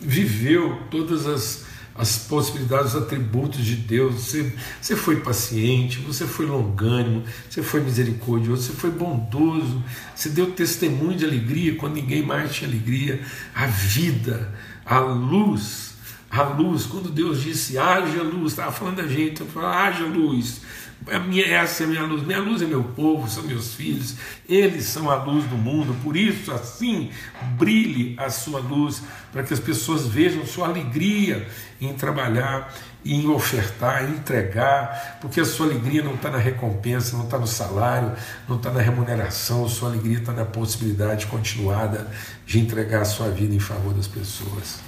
viveu 0.00 0.80
todas 0.90 1.26
as, 1.26 1.64
as 1.94 2.18
possibilidades, 2.18 2.94
os 2.94 3.02
atributos 3.02 3.64
de 3.64 3.76
Deus. 3.76 4.14
Você, 4.14 4.52
você 4.80 4.96
foi 4.96 5.16
paciente, 5.16 5.98
você 6.00 6.26
foi 6.26 6.46
longânimo, 6.46 7.24
você 7.48 7.62
foi 7.62 7.80
misericordioso, 7.80 8.62
você 8.62 8.72
foi 8.72 8.90
bondoso, 8.90 9.82
você 10.14 10.28
deu 10.28 10.52
testemunho 10.52 11.16
de 11.16 11.24
alegria 11.24 11.76
quando 11.76 11.94
ninguém 11.94 12.24
mais 12.24 12.54
tinha 12.54 12.68
alegria. 12.68 13.20
A 13.54 13.66
vida, 13.66 14.52
a 14.84 14.98
luz, 14.98 15.94
a 16.30 16.42
luz, 16.42 16.84
quando 16.86 17.10
Deus 17.10 17.42
disse 17.42 17.78
haja 17.78 18.22
luz, 18.22 18.52
estava 18.52 18.72
falando 18.72 18.96
da 18.96 19.06
gente, 19.06 19.42
falando 19.44 19.72
haja 19.72 20.04
luz. 20.04 20.60
A 21.08 21.18
minha, 21.18 21.46
essa 21.46 21.82
é 21.82 21.86
a 21.86 21.88
minha 21.88 22.02
luz, 22.02 22.22
minha 22.22 22.40
luz 22.40 22.62
é 22.62 22.64
meu 22.64 22.82
povo, 22.82 23.28
são 23.28 23.44
meus 23.44 23.74
filhos, 23.74 24.16
eles 24.48 24.86
são 24.86 25.10
a 25.10 25.22
luz 25.22 25.44
do 25.44 25.56
mundo, 25.56 25.94
por 26.02 26.16
isso, 26.16 26.50
assim, 26.50 27.10
brilhe 27.58 28.16
a 28.18 28.28
sua 28.28 28.58
luz, 28.60 29.02
para 29.30 29.42
que 29.42 29.54
as 29.54 29.60
pessoas 29.60 30.06
vejam 30.06 30.44
sua 30.46 30.66
alegria 30.66 31.46
em 31.80 31.92
trabalhar, 31.92 32.74
em 33.04 33.28
ofertar, 33.28 34.04
em 34.04 34.14
entregar, 34.14 35.18
porque 35.20 35.40
a 35.40 35.44
sua 35.44 35.66
alegria 35.66 36.02
não 36.02 36.14
está 36.14 36.28
na 36.28 36.38
recompensa, 36.38 37.16
não 37.16 37.24
está 37.24 37.38
no 37.38 37.46
salário, 37.46 38.12
não 38.48 38.56
está 38.56 38.70
na 38.72 38.80
remuneração, 38.80 39.68
sua 39.68 39.90
alegria 39.90 40.18
está 40.18 40.32
na 40.32 40.44
possibilidade 40.44 41.26
continuada 41.26 42.10
de 42.44 42.58
entregar 42.58 43.02
a 43.02 43.04
sua 43.04 43.28
vida 43.30 43.54
em 43.54 43.60
favor 43.60 43.94
das 43.94 44.08
pessoas. 44.08 44.80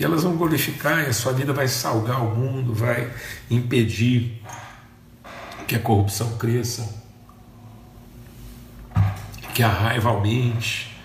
E 0.00 0.04
elas 0.04 0.22
vão 0.24 0.36
glorificar, 0.36 1.04
e 1.04 1.06
a 1.06 1.12
sua 1.12 1.32
vida 1.32 1.52
vai 1.52 1.68
salgar 1.68 2.24
o 2.24 2.34
mundo, 2.34 2.74
vai 2.74 3.12
impedir 3.50 4.42
que 5.68 5.76
a 5.76 5.78
corrupção 5.78 6.38
cresça, 6.38 6.88
que 9.54 9.62
a 9.62 9.68
raiva 9.68 10.08
aumente, 10.08 10.98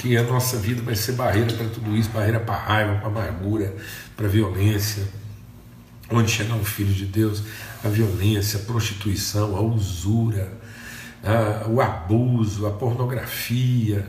que 0.00 0.16
a 0.16 0.24
nossa 0.24 0.56
vida 0.58 0.82
vai 0.82 0.96
ser 0.96 1.12
barreira 1.12 1.52
para 1.52 1.68
tudo 1.68 1.96
isso 1.96 2.10
barreira 2.10 2.40
para 2.40 2.56
raiva, 2.56 2.96
para 2.96 3.06
amargura, 3.06 3.74
para 4.16 4.26
a 4.26 4.28
violência. 4.28 5.04
Onde 6.10 6.32
chegar 6.32 6.54
um 6.54 6.64
filho 6.64 6.92
de 6.92 7.06
Deus, 7.06 7.44
a 7.84 7.88
violência, 7.88 8.58
a 8.58 8.62
prostituição, 8.64 9.56
a 9.56 9.60
usura, 9.60 10.52
a, 11.22 11.68
o 11.68 11.80
abuso, 11.80 12.66
a 12.66 12.72
pornografia, 12.72 14.04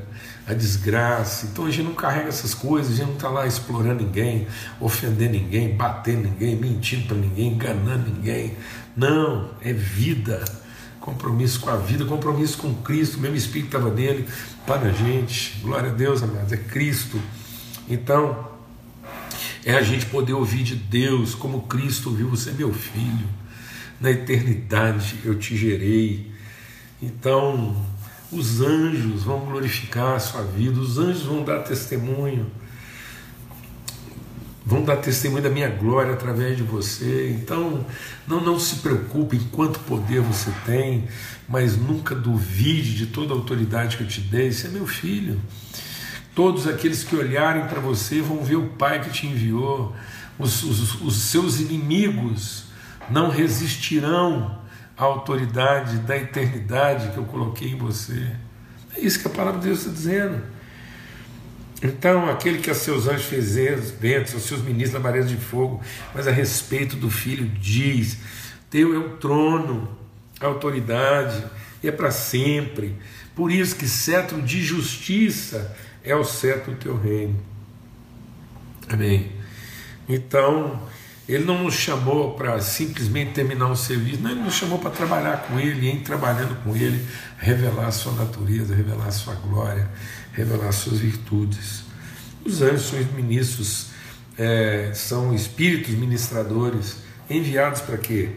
a 0.48 0.54
desgraça. 0.54 1.48
Então 1.48 1.66
a 1.66 1.70
gente 1.70 1.86
não 1.86 1.94
carrega 1.94 2.30
essas 2.30 2.56
coisas, 2.56 2.94
a 2.94 2.96
gente 2.96 3.08
não 3.08 3.16
está 3.16 3.30
lá 3.30 3.46
explorando 3.46 4.04
ninguém, 4.04 4.48
ofendendo 4.80 5.34
ninguém, 5.34 5.76
batendo 5.76 6.24
ninguém, 6.24 6.56
mentindo 6.56 7.08
para 7.08 7.18
ninguém, 7.18 7.54
enganando 7.54 8.10
ninguém. 8.10 8.58
Não, 8.96 9.50
é 9.62 9.74
vida. 9.74 10.44
Compromisso 11.00 11.60
com 11.60 11.70
a 11.70 11.78
vida, 11.78 12.06
compromisso 12.06 12.58
com 12.60 12.76
Cristo, 12.76 13.18
o 13.18 13.20
mesmo 13.22 13.36
Espírito 13.36 13.76
estava 13.76 13.92
nele, 13.92 14.28
para 14.68 14.90
a 14.90 14.92
gente. 14.92 15.60
Glória 15.62 15.90
a 15.90 15.94
Deus, 15.94 16.22
amados, 16.22 16.52
é 16.52 16.58
Cristo. 16.58 17.20
Então, 17.90 18.52
é 19.66 19.74
a 19.74 19.82
gente 19.82 20.06
poder 20.08 20.34
ouvir 20.34 20.64
de 20.64 20.76
Deus 20.76 21.34
como 21.34 21.64
Cristo 21.64 22.10
ouviu: 22.10 22.30
Você 22.30 22.52
é 22.52 22.54
meu 22.54 22.74
filho, 22.74 23.28
na 24.00 24.12
eternidade 24.12 25.20
eu 25.24 25.38
te 25.38 25.58
gerei. 25.58 26.32
Então, 27.02 27.76
os 28.32 28.62
anjos 28.62 29.24
vão 29.24 29.40
glorificar 29.40 30.16
a 30.16 30.20
sua 30.20 30.44
vida, 30.44 30.80
os 30.80 30.98
anjos 30.98 31.24
vão 31.24 31.44
dar 31.44 31.60
testemunho. 31.60 32.50
Vão 34.72 34.86
dar 34.86 34.96
testemunho 34.96 35.44
da 35.44 35.50
minha 35.50 35.68
glória 35.68 36.14
através 36.14 36.56
de 36.56 36.64
você. 36.64 37.30
Então, 37.38 37.86
não, 38.26 38.40
não 38.40 38.58
se 38.58 38.78
preocupe 38.78 39.36
em 39.36 39.44
quanto 39.50 39.82
poder 39.82 40.22
você 40.22 40.50
tem, 40.66 41.10
mas 41.46 41.76
nunca 41.76 42.16
duvide 42.16 42.96
de 42.96 43.08
toda 43.08 43.34
a 43.34 43.36
autoridade 43.36 43.98
que 43.98 44.04
eu 44.04 44.08
te 44.08 44.22
dei. 44.22 44.50
Você 44.50 44.68
é 44.68 44.70
meu 44.70 44.88
filho. 44.88 45.38
Todos 46.34 46.70
aqueles 46.70 47.04
que 47.04 47.14
olharem 47.18 47.66
para 47.66 47.82
você 47.82 48.22
vão 48.22 48.46
ver 48.46 48.56
o 48.56 48.70
Pai 48.70 49.02
que 49.02 49.10
te 49.10 49.28
enviou. 49.28 49.94
Os, 50.40 50.64
os, 50.64 51.02
os 51.02 51.16
seus 51.16 51.60
inimigos 51.60 52.64
não 53.10 53.30
resistirão 53.30 54.58
à 54.98 55.04
autoridade 55.04 55.98
da 55.98 56.16
eternidade 56.16 57.12
que 57.12 57.18
eu 57.18 57.26
coloquei 57.26 57.72
em 57.72 57.78
você. 57.78 58.38
É 58.96 59.02
isso 59.02 59.20
que 59.20 59.28
a 59.28 59.32
palavra 59.32 59.60
de 59.60 59.68
Deus 59.68 59.80
está 59.80 59.92
dizendo. 59.92 60.42
Então, 61.82 62.30
aquele 62.30 62.60
que 62.60 62.70
a 62.70 62.76
seus 62.76 63.08
anjos 63.08 63.26
fez 63.26 63.56
ventos, 63.92 64.44
seus 64.44 64.62
ministros 64.62 64.94
labaredas 64.94 65.30
de 65.30 65.38
fogo, 65.38 65.82
mas 66.14 66.28
a 66.28 66.32
respeito 66.32 66.96
do 66.96 67.10
Filho 67.10 67.48
diz: 67.60 68.18
Teu 68.70 68.94
é 68.94 68.98
o 68.98 69.18
trono, 69.18 69.98
a 70.40 70.46
autoridade, 70.46 71.44
e 71.82 71.88
é 71.88 71.92
para 71.92 72.12
sempre. 72.12 72.96
Por 73.36 73.52
isso 73.52 73.76
que 73.76 73.88
cetro 73.88 74.42
de 74.42 74.62
justiça 74.62 75.76
é 76.04 76.16
o 76.16 76.24
cetro 76.24 76.74
do 76.74 76.78
teu 76.78 76.98
reino. 76.98 77.40
Amém. 78.88 79.32
Então, 80.08 80.80
ele 81.28 81.46
não 81.46 81.64
nos 81.64 81.76
chamou 81.76 82.34
para 82.34 82.60
simplesmente 82.60 83.32
terminar 83.32 83.70
o 83.70 83.76
serviço, 83.76 84.22
não, 84.22 84.32
ele 84.32 84.42
nos 84.42 84.56
chamou 84.56 84.80
para 84.80 84.92
trabalhar 84.92 85.46
com 85.48 85.60
ele, 85.60 85.88
e 85.88 85.90
em 85.90 86.00
trabalhando 86.02 86.62
com 86.64 86.76
ele, 86.76 87.06
revelar 87.38 87.88
a 87.88 87.92
sua 87.92 88.12
natureza, 88.14 88.76
revelar 88.76 89.08
a 89.08 89.12
sua 89.12 89.36
glória, 89.36 89.90
revelar 90.34 90.72
suas 90.72 91.00
virtudes. 91.00 91.84
Os 92.44 92.62
anjos 92.62 92.88
são 92.88 93.00
ministros, 93.14 93.88
é, 94.38 94.92
são 94.94 95.34
espíritos 95.34 95.94
ministradores 95.94 96.98
enviados 97.30 97.82
para 97.82 97.98
quê? 97.98 98.32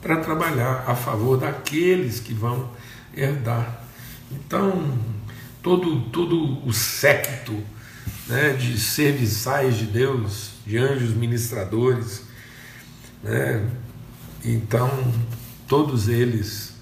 Para 0.00 0.16
trabalhar 0.18 0.84
a 0.86 0.94
favor 0.94 1.38
daqueles 1.38 2.20
que 2.20 2.32
vão 2.32 2.70
herdar. 3.14 3.84
Então, 4.30 4.98
todo, 5.62 6.00
todo 6.10 6.66
o 6.66 6.72
séquito 6.72 7.62
né, 8.26 8.52
de 8.54 8.78
serviçais 8.78 9.76
de 9.76 9.86
Deus, 9.86 10.50
de 10.66 10.78
anjos 10.78 11.14
ministradores, 11.14 12.22
né, 13.22 13.68
então 14.44 14.90
todos 15.66 16.08
eles 16.08 16.74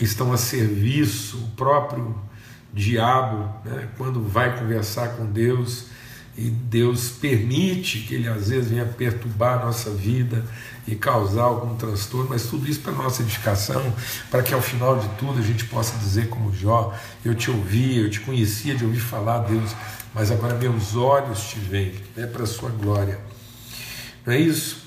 estão 0.00 0.32
a 0.32 0.36
serviço, 0.36 1.38
o 1.38 1.48
próprio 1.56 2.14
diabo, 2.72 3.52
né, 3.64 3.88
quando 3.96 4.22
vai 4.22 4.58
conversar 4.58 5.16
com 5.16 5.26
Deus, 5.26 5.86
e 6.36 6.48
Deus 6.48 7.10
permite 7.10 8.00
que 8.00 8.14
ele 8.14 8.28
às 8.28 8.48
vezes 8.48 8.70
venha 8.70 8.86
perturbar 8.86 9.60
a 9.60 9.66
nossa 9.66 9.90
vida 9.90 10.44
e 10.86 10.94
causar 10.94 11.42
algum 11.42 11.76
transtorno, 11.76 12.30
mas 12.30 12.46
tudo 12.46 12.68
isso 12.68 12.80
para 12.80 12.92
nossa 12.92 13.22
edificação, 13.22 13.94
para 14.30 14.42
que 14.42 14.54
ao 14.54 14.62
final 14.62 14.98
de 14.98 15.08
tudo 15.16 15.38
a 15.38 15.42
gente 15.42 15.64
possa 15.64 15.98
dizer 15.98 16.28
como 16.28 16.54
Jó, 16.54 16.94
eu 17.24 17.34
te 17.34 17.50
ouvi, 17.50 17.98
eu 17.98 18.08
te 18.08 18.20
conhecia 18.20 18.74
de 18.74 18.84
ouvir 18.84 19.00
falar, 19.00 19.40
Deus, 19.40 19.74
mas 20.14 20.30
agora 20.30 20.54
meus 20.54 20.96
olhos 20.96 21.50
te 21.50 21.58
veem, 21.58 21.94
é 22.16 22.22
né, 22.22 22.26
para 22.26 22.44
a 22.44 22.46
sua 22.46 22.70
glória. 22.70 23.18
Não 24.24 24.32
é 24.32 24.38
isso? 24.38 24.86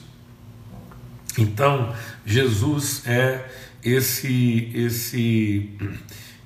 Então, 1.38 1.94
Jesus 2.26 3.04
é 3.06 3.46
esse 3.84 4.72
esse 4.74 5.70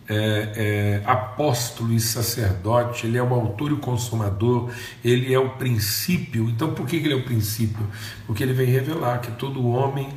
é, 0.09 0.13
é, 0.55 1.01
apóstolo 1.05 1.93
e 1.93 1.99
sacerdote, 1.99 3.05
ele 3.05 3.17
é 3.17 3.23
o 3.23 3.33
autor 3.33 3.71
e 3.71 3.73
o 3.73 3.77
consumador, 3.77 4.71
ele 5.03 5.33
é 5.33 5.39
o 5.39 5.49
princípio. 5.51 6.49
Então, 6.49 6.73
por 6.73 6.85
que 6.85 6.95
ele 6.95 7.13
é 7.13 7.15
o 7.15 7.23
princípio? 7.23 7.85
Porque 8.25 8.41
ele 8.41 8.53
vem 8.53 8.67
revelar 8.67 9.19
que 9.19 9.31
todo 9.31 9.67
homem 9.67 10.09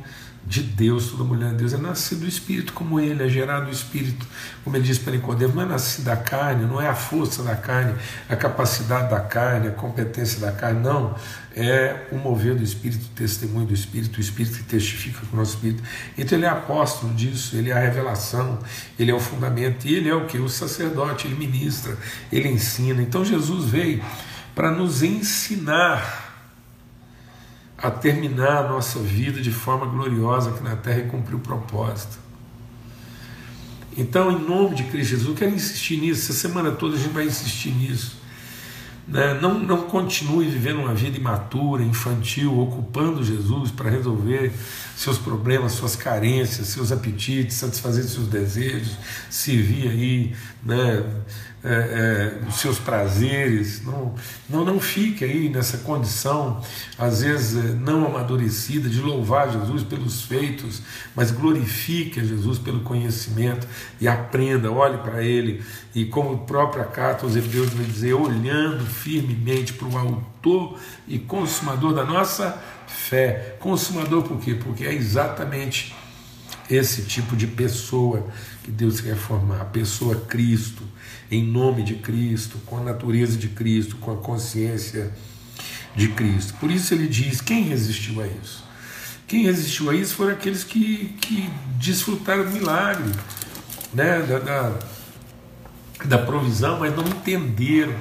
de 0.45 0.61
Deus, 0.61 1.11
toda 1.11 1.23
mulher 1.23 1.51
de 1.51 1.57
Deus 1.57 1.73
é 1.73 1.77
nascido 1.77 2.21
do 2.21 2.27
Espírito 2.27 2.73
como 2.73 2.99
ele, 2.99 3.23
é 3.23 3.29
gerado 3.29 3.65
do 3.65 3.71
Espírito, 3.71 4.25
como 4.63 4.75
ele 4.75 4.83
diz 4.83 4.97
para 4.97 5.13
Nicodemo, 5.13 5.55
não 5.55 5.61
é 5.61 5.65
nascido 5.65 6.05
da 6.05 6.17
carne, 6.17 6.65
não 6.65 6.81
é 6.81 6.87
a 6.87 6.95
força 6.95 7.43
da 7.43 7.55
carne, 7.55 7.93
a 8.27 8.35
capacidade 8.35 9.09
da 9.09 9.19
carne, 9.19 9.67
a 9.67 9.71
competência 9.71 10.39
da 10.39 10.51
carne, 10.51 10.81
não, 10.81 11.15
é 11.55 12.07
o 12.11 12.15
mover 12.15 12.55
do 12.55 12.63
Espírito, 12.63 13.05
o 13.05 13.15
testemunho 13.15 13.67
do 13.67 13.73
Espírito, 13.73 14.17
o 14.17 14.21
Espírito 14.21 14.57
que 14.57 14.63
testifica 14.63 15.19
com 15.27 15.35
o 15.35 15.39
nosso 15.39 15.55
Espírito. 15.55 15.83
Então 16.17 16.37
ele 16.37 16.45
é 16.45 16.49
apóstolo 16.49 17.13
disso, 17.13 17.55
ele 17.55 17.69
é 17.69 17.73
a 17.73 17.79
revelação, 17.79 18.59
ele 18.97 19.11
é 19.11 19.13
o 19.13 19.19
fundamento, 19.19 19.85
e 19.85 19.95
ele 19.95 20.09
é 20.09 20.15
o 20.15 20.25
que? 20.25 20.37
O 20.37 20.49
sacerdote, 20.49 21.27
ele 21.27 21.35
ministra, 21.35 21.95
ele 22.31 22.49
ensina. 22.49 23.01
Então 23.01 23.23
Jesus 23.23 23.69
veio 23.69 24.03
para 24.55 24.71
nos 24.71 25.03
ensinar 25.03 26.30
a 27.81 27.89
terminar 27.89 28.65
a 28.65 28.69
nossa 28.69 28.99
vida 28.99 29.41
de 29.41 29.51
forma 29.51 29.85
gloriosa 29.85 30.51
aqui 30.51 30.63
na 30.63 30.75
terra 30.75 30.99
e 30.99 31.07
cumprir 31.07 31.35
o 31.35 31.39
propósito. 31.39 32.19
Então, 33.97 34.31
em 34.31 34.39
nome 34.39 34.75
de 34.75 34.83
Cristo 34.83 35.09
Jesus, 35.11 35.29
eu 35.29 35.35
quero 35.35 35.53
insistir 35.53 35.97
nisso. 35.97 36.31
Essa 36.31 36.47
semana 36.47 36.71
toda 36.71 36.95
a 36.95 36.99
gente 36.99 37.11
vai 37.11 37.25
insistir 37.25 37.71
nisso. 37.71 38.21
Né? 39.07 39.33
Não, 39.41 39.59
não 39.59 39.83
continue 39.83 40.47
vivendo 40.47 40.79
uma 40.79 40.93
vida 40.93 41.17
imatura, 41.17 41.83
infantil, 41.83 42.57
ocupando 42.59 43.23
Jesus 43.23 43.71
para 43.71 43.89
resolver 43.89 44.53
seus 44.95 45.17
problemas, 45.17 45.73
suas 45.73 45.95
carências, 45.95 46.67
seus 46.67 46.91
apetites, 46.91 47.57
satisfazer 47.57 48.03
seus 48.03 48.27
desejos, 48.27 48.95
servir 49.29 49.89
aí, 49.89 50.35
né? 50.63 51.03
É, 51.63 52.39
é, 52.47 52.51
seus 52.51 52.79
prazeres, 52.79 53.83
não, 53.85 54.15
não, 54.49 54.65
não 54.65 54.79
fique 54.79 55.23
aí 55.23 55.47
nessa 55.47 55.77
condição, 55.79 56.59
às 56.97 57.21
vezes 57.21 57.63
é, 57.63 57.73
não 57.73 58.07
amadurecida, 58.07 58.89
de 58.89 58.99
louvar 58.99 59.51
Jesus 59.51 59.83
pelos 59.83 60.23
feitos, 60.23 60.81
mas 61.15 61.29
glorifique 61.29 62.19
a 62.19 62.23
Jesus 62.23 62.57
pelo 62.57 62.79
conhecimento 62.79 63.67
e 63.99 64.07
aprenda, 64.07 64.71
olhe 64.71 64.97
para 64.97 65.23
Ele, 65.23 65.63
e 65.93 66.05
como 66.05 66.33
a 66.33 66.37
própria 66.39 66.83
carta 66.83 67.25
aos 67.25 67.35
Hebreus 67.35 67.69
vai 67.69 67.85
dizer, 67.85 68.13
olhando 68.13 68.83
firmemente 68.83 69.73
para 69.73 69.87
o 69.87 69.97
Autor 69.97 70.79
e 71.07 71.19
Consumador 71.19 71.93
da 71.93 72.03
nossa 72.03 72.59
fé. 72.87 73.55
Consumador 73.59 74.23
por 74.23 74.39
quê? 74.39 74.55
Porque 74.55 74.83
é 74.83 74.93
exatamente 74.93 75.95
esse 76.69 77.03
tipo 77.03 77.35
de 77.35 77.45
pessoa 77.45 78.25
que 78.63 78.71
Deus 78.71 78.99
quer 78.99 79.15
formar, 79.15 79.61
a 79.61 79.65
pessoa 79.65 80.15
Cristo 80.15 80.83
em 81.31 81.43
nome 81.43 81.81
de 81.81 81.95
Cristo, 81.95 82.57
com 82.65 82.77
a 82.77 82.81
natureza 82.81 83.37
de 83.37 83.47
Cristo, 83.47 83.95
com 83.95 84.11
a 84.11 84.17
consciência 84.17 85.11
de 85.95 86.09
Cristo. 86.09 86.53
Por 86.59 86.69
isso 86.69 86.93
ele 86.93 87.07
diz: 87.07 87.39
quem 87.39 87.63
resistiu 87.63 88.21
a 88.21 88.27
isso? 88.27 88.63
Quem 89.25 89.43
resistiu 89.43 89.89
a 89.89 89.95
isso 89.95 90.13
foram 90.15 90.33
aqueles 90.33 90.65
que, 90.65 91.15
que 91.21 91.49
desfrutaram 91.77 92.43
do 92.43 92.51
milagre, 92.51 93.09
né? 93.93 94.21
da, 94.23 94.39
da, 94.39 94.79
da 96.03 96.17
provisão, 96.17 96.79
mas 96.79 96.93
não 96.93 97.07
entenderam 97.07 97.95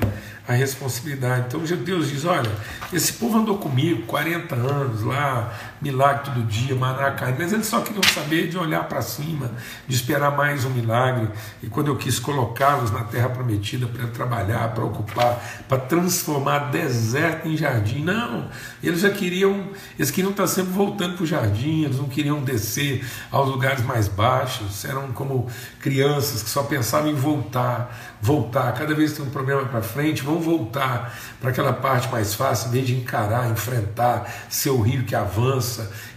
a 0.48 0.52
responsabilidade. 0.52 1.46
Então 1.46 1.60
Deus 1.60 2.10
diz: 2.10 2.24
olha, 2.24 2.50
esse 2.92 3.12
povo 3.12 3.38
andou 3.38 3.58
comigo 3.58 4.02
40 4.06 4.56
anos 4.56 5.02
lá, 5.02 5.56
milagre 5.80 6.24
todo 6.24 6.42
dia, 6.46 6.74
maná 6.74 7.14
mas 7.38 7.52
eles 7.52 7.66
só 7.66 7.80
queriam 7.80 8.02
saber 8.02 8.48
de 8.48 8.58
olhar 8.58 8.84
para 8.84 9.00
cima, 9.00 9.50
de 9.88 9.94
esperar 9.94 10.36
mais 10.36 10.64
um 10.64 10.70
milagre. 10.70 11.28
E 11.62 11.68
quando 11.68 11.86
eu 11.88 11.96
quis 11.96 12.18
colocá-los 12.18 12.90
na 12.90 13.04
terra 13.04 13.30
prometida 13.30 13.86
para 13.86 14.06
trabalhar, 14.08 14.74
para 14.74 14.84
ocupar, 14.84 15.42
para 15.68 15.78
transformar 15.78 16.70
deserto 16.70 17.48
em 17.48 17.56
jardim, 17.56 18.02
não, 18.04 18.48
eles 18.82 19.00
já 19.00 19.10
queriam, 19.10 19.70
eles 19.98 20.10
queriam 20.10 20.30
estar 20.32 20.46
sempre 20.46 20.72
voltando 20.72 21.16
para 21.16 21.24
o 21.24 21.26
jardim, 21.26 21.84
eles 21.84 21.96
não 21.96 22.08
queriam 22.08 22.42
descer 22.42 23.06
aos 23.30 23.48
lugares 23.48 23.84
mais 23.84 24.06
baixos, 24.06 24.84
eram 24.84 25.12
como 25.12 25.48
crianças 25.80 26.42
que 26.42 26.50
só 26.50 26.62
pensavam 26.62 27.10
em 27.10 27.14
voltar, 27.14 28.18
voltar. 28.20 28.72
Cada 28.74 28.94
vez 28.94 29.12
que 29.12 29.18
tem 29.18 29.26
um 29.26 29.30
problema 29.30 29.64
para 29.64 29.80
frente, 29.80 30.22
vão 30.22 30.40
voltar 30.40 31.16
para 31.40 31.50
aquela 31.50 31.72
parte 31.72 32.08
mais 32.10 32.34
fácil, 32.34 32.68
em 32.68 32.72
vez 32.72 32.86
de 32.86 32.96
encarar, 32.96 33.50
enfrentar 33.50 34.30
seu 34.48 34.78
rio 34.80 35.04
que 35.04 35.14
avança 35.14 35.69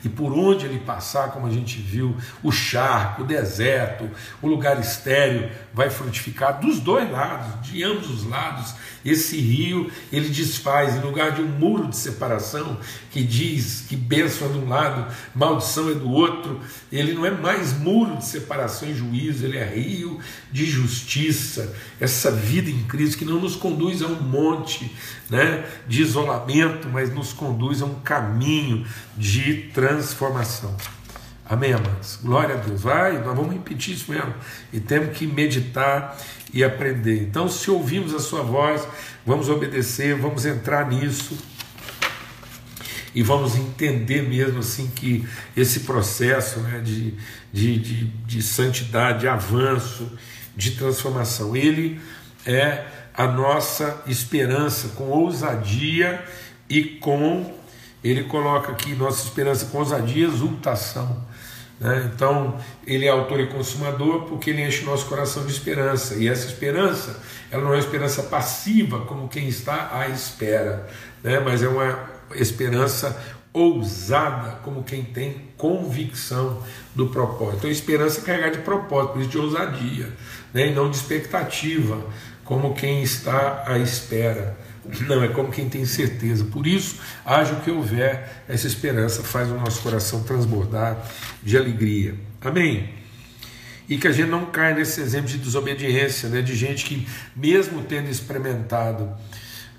e 0.04 0.10
por 0.10 0.32
onde 0.32 0.66
ele 0.66 0.80
passar, 0.80 1.32
como 1.32 1.48
a 1.48 1.50
gente 1.50 1.80
viu, 1.80 2.16
o 2.42 2.52
charco, 2.52 3.24
o 3.24 3.26
deserto, 3.26 4.10
o 4.42 4.48
lugar 4.48 4.80
estéreo 4.80 5.52
vai 5.74 5.90
frutificar 5.90 6.60
dos 6.60 6.80
dois 6.80 7.10
lados, 7.12 7.68
de 7.68 7.84
ambos 7.84 8.10
os 8.10 8.26
lados. 8.26 8.74
Esse 9.04 9.38
rio 9.38 9.92
ele 10.12 10.30
desfaz, 10.30 10.96
em 10.96 11.02
lugar 11.02 11.32
de 11.32 11.42
um 11.42 11.48
muro 11.48 11.88
de 11.88 11.98
separação 11.98 12.80
que 13.12 13.22
diz 13.22 13.86
que 13.88 13.96
bênção 13.96 14.48
é 14.48 14.52
de 14.54 14.58
um 14.60 14.70
lado, 14.70 15.14
maldição 15.36 15.90
é 15.90 15.94
do 15.94 16.10
outro, 16.10 16.62
ele 16.92 17.14
não 17.14 17.26
é 17.26 17.32
mais 17.32 17.78
muro 17.78 18.18
de 18.18 18.26
separação 18.26 18.88
e 18.90 18.94
juízo, 18.94 19.46
ele 19.46 19.58
é 19.58 19.66
rio 19.66 20.20
de 20.52 20.66
justiça. 20.66 21.76
Essa 22.00 22.32
vida 22.32 22.70
em 22.70 22.84
Cristo 22.84 23.18
que 23.18 23.26
não 23.26 23.40
nos 23.40 23.56
conduz 23.56 24.02
a 24.02 24.08
um 24.08 24.22
monte 24.22 24.90
né, 25.30 25.66
de 25.88 26.02
isolamento, 26.02 26.88
mas 26.90 27.14
nos 27.14 27.34
conduz 27.34 27.82
a 27.82 27.86
um 27.86 27.96
caminho 27.96 28.86
de 29.18 29.70
transformação. 29.74 30.76
Amém, 31.46 31.74
amados? 31.74 32.20
Glória 32.24 32.56
a 32.56 32.58
Deus. 32.58 32.82
Vai, 32.82 33.14
nós 33.22 33.36
vamos 33.36 33.54
repetir 33.54 33.94
isso 33.94 34.12
mesmo. 34.12 34.34
E 34.72 34.80
temos 34.80 35.18
que 35.18 35.28
meditar 35.28 36.18
e 36.54 36.64
aprender. 36.64 37.22
Então, 37.22 37.50
se 37.50 37.70
ouvimos 37.70 38.14
a 38.14 38.20
Sua 38.20 38.42
voz, 38.42 38.88
vamos 39.26 39.50
obedecer, 39.50 40.16
vamos 40.16 40.46
entrar 40.46 40.88
nisso. 40.90 41.38
e 43.16 43.22
vamos 43.22 43.56
entender 43.56 44.24
mesmo 44.24 44.60
assim 44.60 44.88
que 44.88 45.28
esse 45.56 45.82
processo 45.82 46.60
né, 46.62 46.80
de, 46.80 47.14
de, 47.52 47.78
de, 47.78 48.06
de 48.06 48.42
santidade, 48.42 49.20
de 49.20 49.28
avanço, 49.28 50.12
de 50.56 50.72
transformação, 50.72 51.56
ele 51.56 52.02
é 52.46 52.86
a 53.14 53.28
nossa 53.28 54.02
esperança 54.08 54.90
com 54.90 55.10
ousadia 55.10 56.24
e 56.68 56.84
com, 56.84 57.54
ele 58.04 58.24
coloca 58.24 58.72
aqui, 58.72 58.94
nossa 58.96 59.24
esperança 59.24 59.68
com 59.68 59.78
ousadia 59.78 60.26
e 60.26 60.30
exultação. 60.30 61.24
Né? 61.80 62.12
Então, 62.14 62.58
ele 62.86 63.06
é 63.06 63.10
autor 63.10 63.40
e 63.40 63.48
consumador 63.48 64.24
porque 64.24 64.50
ele 64.50 64.66
enche 64.66 64.84
o 64.84 64.86
nosso 64.86 65.06
coração 65.06 65.46
de 65.46 65.52
esperança. 65.52 66.16
E 66.16 66.28
essa 66.28 66.48
esperança, 66.48 67.20
ela 67.52 67.64
não 67.64 67.72
é 67.72 67.76
uma 67.76 67.80
esperança 67.80 68.24
passiva, 68.24 69.02
como 69.02 69.28
quem 69.28 69.48
está 69.48 69.90
à 69.92 70.08
espera, 70.08 70.88
né? 71.24 71.40
mas 71.40 71.64
é 71.64 71.68
uma 71.68 72.10
esperança 72.36 73.18
ousada, 73.52 74.60
como 74.64 74.84
quem 74.84 75.04
tem 75.04 75.50
convicção 75.58 76.64
do 76.96 77.08
propósito. 77.10 77.58
Então, 77.58 77.70
esperança 77.70 78.22
é 78.22 78.24
carregada 78.24 78.58
de 78.58 78.64
propósito, 78.64 79.28
de 79.28 79.38
ousadia, 79.38 80.12
né? 80.54 80.68
e 80.68 80.74
não 80.74 80.90
de 80.90 80.98
expectativa, 80.98 82.02
como 82.44 82.74
quem 82.74 83.04
está 83.04 83.64
à 83.68 83.78
espera. 83.78 84.58
Não, 85.08 85.24
é 85.24 85.28
como 85.30 85.52
quem 85.52 85.70
tem 85.70 85.86
certeza. 85.86 86.44
Por 86.46 86.68
isso, 86.68 86.98
haja 87.26 87.54
o 87.54 87.62
que 87.62 87.72
houver, 87.72 88.44
essa 88.48 88.68
esperança 88.68 89.24
faz 89.24 89.50
o 89.50 89.56
nosso 89.56 89.82
coração 89.82 90.24
transbordar 90.24 90.98
de 91.42 91.58
alegria. 91.58 92.16
Amém? 92.42 92.90
E 93.88 93.98
que 93.98 94.08
a 94.08 94.12
gente 94.12 94.30
não 94.30 94.46
caia 94.46 94.76
nesse 94.76 95.02
exemplo 95.02 95.30
de 95.30 95.38
desobediência, 95.38 96.30
né? 96.30 96.42
de 96.42 96.56
gente 96.56 96.86
que, 96.86 97.08
mesmo 97.36 97.84
tendo 97.84 98.10
experimentado 98.10 99.10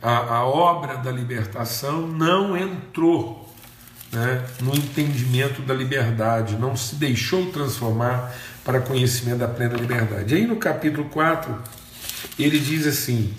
a, 0.01 0.37
a 0.37 0.45
obra 0.45 0.97
da 0.99 1.11
libertação, 1.11 2.07
não 2.07 2.57
entrou 2.57 3.45
né, 4.13 4.45
no 4.61 4.75
entendimento 4.75 5.63
da 5.63 5.75
liberdade, 5.75 6.57
não 6.57 6.77
se 6.77 6.95
deixou 6.97 7.51
transformar 7.51 8.33
para 8.65 8.81
conhecimento 8.81 9.39
da 9.39 9.49
plena 9.49 9.77
liberdade. 9.77 10.35
Aí 10.35 10.47
no 10.47 10.57
capítulo 10.57 11.09
4, 11.09 11.57
ele 12.39 12.59
diz 12.59 12.87
assim: 12.87 13.35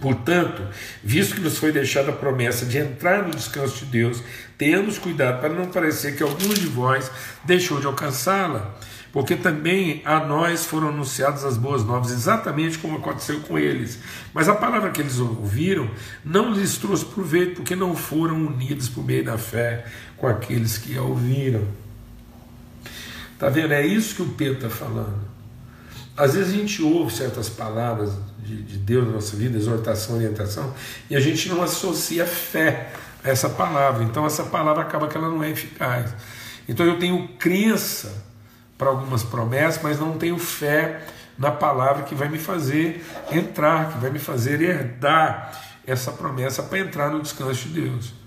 Portanto, 0.00 0.62
visto 1.02 1.34
que 1.34 1.40
nos 1.40 1.58
foi 1.58 1.72
deixada 1.72 2.10
a 2.10 2.14
promessa 2.14 2.64
de 2.64 2.78
entrar 2.78 3.24
no 3.24 3.30
descanso 3.30 3.84
de 3.84 3.90
Deus, 3.90 4.22
tenhamos 4.56 4.98
cuidado 4.98 5.40
para 5.40 5.52
não 5.52 5.66
parecer 5.66 6.16
que 6.16 6.22
alguns 6.22 6.58
de 6.58 6.66
vós 6.66 7.10
deixou 7.44 7.80
de 7.80 7.86
alcançá-la, 7.86 8.76
porque 9.12 9.34
também 9.34 10.00
a 10.04 10.24
nós 10.24 10.64
foram 10.64 10.88
anunciadas 10.88 11.44
as 11.44 11.56
boas 11.56 11.84
novas, 11.84 12.12
exatamente 12.12 12.78
como 12.78 12.96
aconteceu 12.96 13.40
com 13.40 13.58
eles. 13.58 13.98
Mas 14.32 14.48
a 14.48 14.54
palavra 14.54 14.90
que 14.90 15.00
eles 15.00 15.18
ouviram 15.18 15.90
não 16.24 16.52
lhes 16.52 16.78
trouxe 16.78 17.04
proveito, 17.04 17.56
porque 17.56 17.76
não 17.76 17.94
foram 17.94 18.36
unidos 18.36 18.88
por 18.88 19.04
meio 19.04 19.24
da 19.24 19.36
fé 19.36 19.84
com 20.16 20.26
aqueles 20.26 20.78
que 20.78 20.96
a 20.96 21.02
ouviram. 21.02 21.66
Está 23.34 23.50
vendo? 23.50 23.72
É 23.72 23.84
isso 23.84 24.14
que 24.14 24.22
o 24.22 24.28
Pedro 24.28 24.66
está 24.66 24.70
falando. 24.70 25.31
Às 26.16 26.34
vezes 26.34 26.52
a 26.52 26.56
gente 26.56 26.82
ouve 26.82 27.14
certas 27.14 27.48
palavras 27.48 28.12
de, 28.38 28.62
de 28.62 28.78
Deus 28.78 29.06
na 29.06 29.12
nossa 29.14 29.36
vida, 29.36 29.56
exortação, 29.56 30.16
orientação, 30.16 30.74
e 31.08 31.16
a 31.16 31.20
gente 31.20 31.48
não 31.48 31.62
associa 31.62 32.26
fé 32.26 32.92
a 33.24 33.30
essa 33.30 33.48
palavra. 33.48 34.04
Então 34.04 34.26
essa 34.26 34.44
palavra 34.44 34.82
acaba 34.82 35.08
que 35.08 35.16
ela 35.16 35.28
não 35.28 35.42
é 35.42 35.50
eficaz. 35.50 36.14
Então 36.68 36.84
eu 36.84 36.98
tenho 36.98 37.28
crença 37.38 38.12
para 38.76 38.88
algumas 38.88 39.22
promessas, 39.22 39.82
mas 39.82 39.98
não 39.98 40.18
tenho 40.18 40.38
fé 40.38 41.02
na 41.38 41.50
palavra 41.50 42.02
que 42.02 42.14
vai 42.14 42.28
me 42.28 42.38
fazer 42.38 43.04
entrar, 43.30 43.92
que 43.92 43.98
vai 43.98 44.10
me 44.10 44.18
fazer 44.18 44.60
herdar 44.60 45.52
essa 45.86 46.12
promessa 46.12 46.62
para 46.62 46.78
entrar 46.78 47.10
no 47.10 47.22
descanso 47.22 47.68
de 47.68 47.80
Deus. 47.80 48.21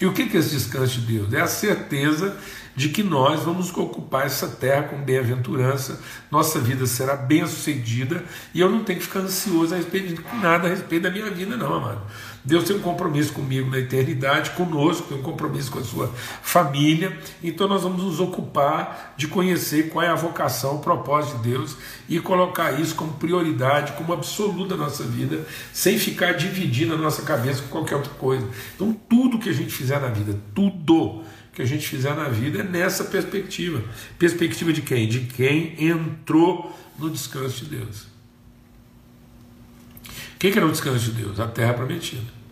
E 0.00 0.06
o 0.06 0.12
que 0.12 0.22
é 0.22 0.40
esse 0.40 0.50
descanso 0.50 1.00
de 1.00 1.12
Deus? 1.12 1.32
É 1.32 1.40
a 1.40 1.46
certeza 1.46 2.36
de 2.76 2.88
que 2.88 3.02
nós 3.02 3.42
vamos 3.42 3.70
ocupar 3.76 4.26
essa 4.26 4.48
terra 4.48 4.88
com 4.88 5.00
bem-aventurança, 5.00 6.00
nossa 6.30 6.58
vida 6.58 6.86
será 6.86 7.14
bem-sucedida 7.14 8.24
e 8.52 8.60
eu 8.60 8.68
não 8.68 8.82
tenho 8.82 8.98
que 8.98 9.06
ficar 9.06 9.20
ansioso 9.20 9.72
a 9.72 9.76
respeito 9.76 10.14
de 10.14 10.40
nada 10.40 10.66
a 10.66 10.70
respeito 10.70 11.04
da 11.04 11.10
minha 11.10 11.30
vida, 11.30 11.56
não, 11.56 11.72
amado. 11.72 12.02
Deus 12.44 12.64
tem 12.64 12.76
um 12.76 12.80
compromisso 12.80 13.32
comigo 13.32 13.70
na 13.70 13.78
eternidade, 13.78 14.50
conosco, 14.50 15.08
tem 15.08 15.16
um 15.16 15.22
compromisso 15.22 15.70
com 15.70 15.78
a 15.78 15.84
sua 15.84 16.08
família, 16.42 17.18
então 17.42 17.66
nós 17.66 17.82
vamos 17.82 18.02
nos 18.02 18.20
ocupar 18.20 19.14
de 19.16 19.26
conhecer 19.26 19.88
qual 19.88 20.04
é 20.04 20.08
a 20.08 20.14
vocação, 20.14 20.76
o 20.76 20.78
propósito 20.80 21.38
de 21.38 21.50
Deus 21.50 21.76
e 22.06 22.20
colocar 22.20 22.78
isso 22.78 22.94
como 22.94 23.14
prioridade, 23.14 23.92
como 23.92 24.12
absoluta 24.12 24.76
na 24.76 24.84
nossa 24.84 25.04
vida, 25.04 25.46
sem 25.72 25.98
ficar 25.98 26.32
dividindo 26.32 26.92
a 26.92 26.98
nossa 26.98 27.22
cabeça 27.22 27.62
com 27.62 27.68
qualquer 27.68 27.96
outra 27.96 28.12
coisa. 28.12 28.46
Então, 28.74 28.92
tudo 29.08 29.38
que 29.38 29.48
a 29.48 29.54
gente 29.54 29.72
fizer 29.72 29.98
na 29.98 30.08
vida, 30.08 30.38
tudo 30.54 31.22
que 31.54 31.62
a 31.62 31.64
gente 31.64 31.88
fizer 31.88 32.14
na 32.14 32.28
vida 32.28 32.60
é 32.60 32.62
nessa 32.62 33.04
perspectiva. 33.04 33.82
Perspectiva 34.18 34.72
de 34.72 34.82
quem? 34.82 35.08
De 35.08 35.20
quem 35.20 35.82
entrou 35.82 36.70
no 36.98 37.08
descanso 37.08 37.64
de 37.64 37.76
Deus. 37.76 38.13
O 40.34 40.38
que 40.38 40.48
era 40.48 40.66
o 40.66 40.70
descanso 40.70 40.98
de 40.98 41.22
Deus? 41.22 41.40
A 41.40 41.46
terra 41.46 41.74
prometida. 41.74 42.44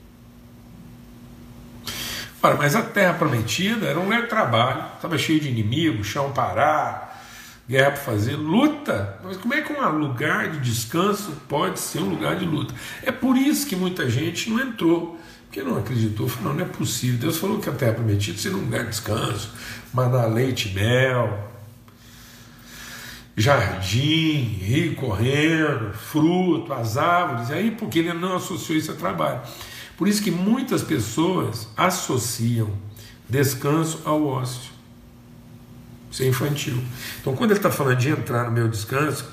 Ora, 2.42 2.56
mas 2.56 2.74
a 2.74 2.82
terra 2.82 3.14
prometida 3.14 3.86
era 3.86 4.00
um 4.00 4.04
lugar 4.04 4.22
de 4.22 4.28
trabalho, 4.28 4.84
estava 4.96 5.16
cheio 5.16 5.38
de 5.38 5.48
inimigos, 5.48 6.08
chão 6.08 6.32
parar, 6.32 7.24
guerra 7.68 7.92
para 7.92 8.00
fazer, 8.00 8.34
luta. 8.34 9.18
Mas 9.22 9.36
como 9.36 9.54
é 9.54 9.62
que 9.62 9.72
um 9.72 9.98
lugar 9.98 10.50
de 10.50 10.58
descanso 10.58 11.32
pode 11.48 11.78
ser 11.78 12.00
um 12.00 12.08
lugar 12.08 12.36
de 12.36 12.44
luta? 12.44 12.74
É 13.02 13.12
por 13.12 13.36
isso 13.36 13.66
que 13.66 13.76
muita 13.76 14.10
gente 14.10 14.50
não 14.50 14.58
entrou 14.58 15.20
porque 15.52 15.62
não 15.62 15.76
acreditou, 15.76 16.26
falou, 16.26 16.48
não, 16.48 16.60
não 16.60 16.64
é 16.64 16.68
possível. 16.68 17.18
Deus 17.18 17.36
falou 17.36 17.60
que 17.60 17.68
a 17.68 17.72
terra 17.72 17.92
prometida 17.92 18.38
seria 18.38 18.56
um 18.56 18.62
lugar 18.62 18.84
de 18.84 18.88
descanso, 18.88 19.52
mandar 19.92 20.24
leite 20.24 20.70
e 20.70 20.72
mel, 20.72 21.51
jardim, 23.36 24.58
rio 24.60 24.94
correndo, 24.94 25.92
fruto, 25.94 26.72
as 26.72 26.96
árvores, 26.96 27.50
aí 27.50 27.70
porque 27.70 28.00
ele 28.00 28.12
não 28.12 28.36
associou 28.36 28.78
isso 28.78 28.92
a 28.92 28.94
trabalho. 28.94 29.40
Por 29.96 30.08
isso 30.08 30.22
que 30.22 30.30
muitas 30.30 30.82
pessoas 30.82 31.68
associam 31.76 32.70
descanso 33.28 34.00
ao 34.04 34.26
ócio. 34.26 34.72
Isso 36.10 36.22
é 36.22 36.26
infantil. 36.26 36.82
Então, 37.20 37.34
quando 37.34 37.52
ele 37.52 37.58
está 37.58 37.70
falando 37.70 37.96
de 37.96 38.10
entrar 38.10 38.44
no 38.44 38.50
meu 38.50 38.68
descanso, 38.68 39.24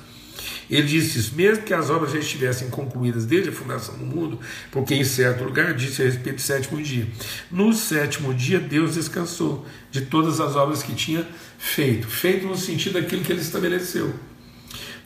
ele 0.69 0.88
disse 0.88 1.17
isso, 1.17 1.36
mesmo 1.36 1.63
que 1.63 1.73
as 1.73 1.89
obras 1.89 2.12
já 2.12 2.19
estivessem 2.19 2.69
concluídas 2.69 3.25
desde 3.25 3.49
a 3.49 3.51
fundação 3.51 3.97
do 3.97 4.05
mundo, 4.05 4.39
porque 4.71 4.93
em 4.93 5.03
certo 5.03 5.43
lugar 5.43 5.73
disse 5.73 6.01
a 6.01 6.05
respeito 6.05 6.36
do 6.36 6.41
sétimo 6.41 6.82
dia. 6.82 7.08
No 7.49 7.73
sétimo 7.73 8.34
dia, 8.34 8.60
Deus 8.60 8.93
descansou 8.93 9.65
de 9.89 10.01
todas 10.01 10.39
as 10.39 10.55
obras 10.55 10.84
que 10.84 10.93
tinha 10.93 11.27
feito, 11.58 12.08
feito 12.08 12.45
no 12.45 12.55
sentido 12.55 12.93
daquilo 12.93 13.23
que 13.23 13.32
ele 13.32 13.41
estabeleceu, 13.41 14.13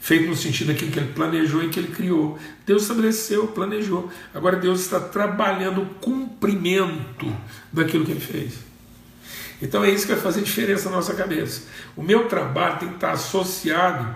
feito 0.01 0.27
no 0.27 0.35
sentido 0.35 0.67
daquilo 0.67 0.91
que 0.91 0.99
ele 0.99 1.13
planejou 1.13 1.63
e 1.63 1.69
que 1.69 1.79
ele 1.79 1.93
criou. 1.95 2.37
Deus 2.65 2.81
estabeleceu, 2.81 3.47
planejou. 3.47 4.11
Agora 4.33 4.57
Deus 4.57 4.81
está 4.81 4.99
trabalhando 4.99 5.81
o 5.81 5.85
cumprimento 5.85 7.33
daquilo 7.71 8.03
que 8.03 8.11
ele 8.11 8.19
fez. 8.19 8.73
Então 9.61 9.81
é 9.81 9.89
isso 9.89 10.05
que 10.05 10.11
vai 10.11 10.21
fazer 10.21 10.41
diferença 10.41 10.89
na 10.89 10.97
nossa 10.97 11.13
cabeça. 11.13 11.61
O 11.95 12.03
meu 12.03 12.27
trabalho 12.27 12.79
tem 12.79 12.89
que 12.89 12.95
estar 12.95 13.13
associado 13.13 14.13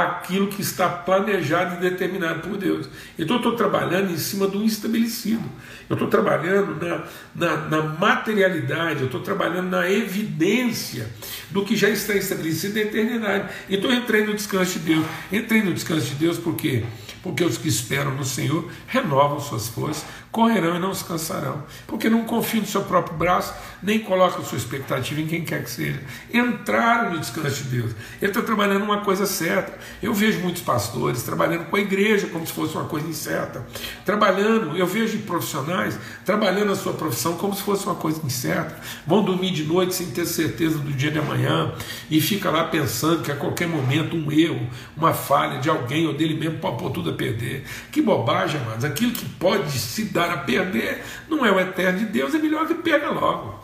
aquilo 0.00 0.48
que 0.48 0.62
está 0.62 0.88
planejado 0.88 1.76
e 1.76 1.90
determinado 1.90 2.48
por 2.48 2.56
Deus. 2.56 2.88
Então 3.18 3.36
eu 3.36 3.40
estou 3.40 3.56
trabalhando 3.56 4.10
em 4.10 4.16
cima 4.16 4.46
do 4.46 4.64
estabelecido. 4.64 5.44
Eu 5.88 5.94
estou 5.94 6.08
trabalhando 6.08 6.82
na, 6.82 7.04
na, 7.34 7.56
na, 7.68 7.82
materialidade, 7.82 9.00
eu 9.00 9.06
estou 9.06 9.20
trabalhando 9.20 9.68
na 9.68 9.90
evidência 9.90 11.08
do 11.50 11.64
que 11.64 11.76
já 11.76 11.90
está 11.90 12.14
estabelecido 12.14 12.74
na 12.74 12.80
eternidade. 12.80 13.52
Então 13.68 13.90
eu 13.90 13.98
entrei 13.98 14.24
no 14.24 14.34
descanso 14.34 14.78
de 14.78 14.94
Deus. 14.94 15.06
Entrei 15.30 15.62
no 15.62 15.74
descanso 15.74 16.06
de 16.06 16.14
Deus 16.14 16.38
por 16.38 16.54
quê? 16.56 16.84
Porque 17.22 17.44
os 17.44 17.58
que 17.58 17.68
esperam 17.68 18.14
no 18.14 18.24
Senhor 18.24 18.68
renovam 18.86 19.38
suas 19.38 19.68
forças, 19.68 20.04
correrão 20.32 20.76
e 20.76 20.78
não 20.78 20.94
se 20.94 21.04
cansarão, 21.04 21.62
porque 21.86 22.08
não 22.08 22.24
confiam 22.24 22.62
no 22.62 22.66
seu 22.66 22.82
próprio 22.82 23.16
braço, 23.18 23.52
nem 23.82 23.98
colocam 23.98 24.42
sua 24.42 24.56
expectativa 24.56 25.20
em 25.20 25.26
quem 25.26 25.44
quer 25.44 25.62
que 25.62 25.70
seja. 25.70 26.00
Entraram 26.32 27.12
no 27.12 27.20
descanso 27.20 27.64
de 27.64 27.80
Deus. 27.80 27.92
Ele 28.20 28.30
está 28.30 28.40
trabalhando 28.40 28.82
uma 28.82 29.02
coisa 29.02 29.26
certa. 29.26 29.78
Eu 30.02 30.14
vejo 30.14 30.40
muitos 30.40 30.62
pastores 30.62 31.22
trabalhando 31.22 31.66
com 31.66 31.76
a 31.76 31.80
igreja 31.80 32.28
como 32.28 32.46
se 32.46 32.52
fosse 32.52 32.74
uma 32.74 32.86
coisa 32.86 33.06
incerta. 33.06 33.66
Trabalhando, 34.06 34.76
eu 34.76 34.86
vejo 34.86 35.18
profissionais 35.18 35.98
trabalhando 36.24 36.72
a 36.72 36.76
sua 36.76 36.94
profissão 36.94 37.36
como 37.36 37.54
se 37.54 37.62
fosse 37.62 37.84
uma 37.84 37.94
coisa 37.94 38.20
incerta. 38.24 38.80
Vão 39.06 39.22
dormir 39.22 39.50
de 39.50 39.64
noite 39.64 39.94
sem 39.94 40.10
ter 40.12 40.24
certeza 40.24 40.78
do 40.78 40.92
dia 40.92 41.10
de 41.10 41.18
amanhã 41.18 41.74
e 42.10 42.20
fica 42.22 42.50
lá 42.50 42.64
pensando 42.64 43.22
que 43.22 43.30
a 43.30 43.36
qualquer 43.36 43.68
momento 43.68 44.16
um 44.16 44.32
erro, 44.32 44.66
uma 44.96 45.12
falha 45.12 45.60
de 45.60 45.68
alguém 45.68 46.06
ou 46.06 46.14
dele 46.14 46.38
mesmo 46.38 46.58
pode 46.58 46.78
pôr 46.78 46.90
tudo 46.90 47.10
a 47.10 47.12
perder. 47.12 47.64
Que 47.90 48.00
bobagem, 48.00 48.60
mas 48.66 48.82
aquilo 48.82 49.12
que 49.12 49.26
pode 49.26 49.78
se 49.78 50.04
dar 50.04 50.21
a 50.30 50.38
perder, 50.38 51.04
não 51.28 51.44
é 51.44 51.50
o 51.50 51.58
eterno 51.58 52.00
de 52.00 52.06
Deus, 52.06 52.34
é 52.34 52.38
melhor 52.38 52.66
que 52.66 52.74
pega 52.74 53.10
logo. 53.10 53.60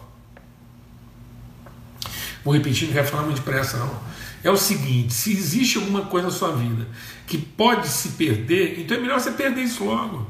Vou 2.44 2.54
repetir, 2.54 2.86
não 2.86 2.94
quero 2.94 3.08
falar 3.08 3.24
muito 3.24 3.36
depressa, 3.36 3.76
não. 3.76 4.00
É 4.42 4.50
o 4.50 4.56
seguinte: 4.56 5.12
se 5.12 5.32
existe 5.32 5.78
alguma 5.78 6.02
coisa 6.06 6.28
na 6.28 6.32
sua 6.32 6.52
vida 6.52 6.86
que 7.26 7.36
pode 7.36 7.88
se 7.88 8.10
perder, 8.10 8.80
então 8.80 8.96
é 8.96 9.00
melhor 9.00 9.20
você 9.20 9.32
perder 9.32 9.62
isso 9.62 9.84
logo. 9.84 10.26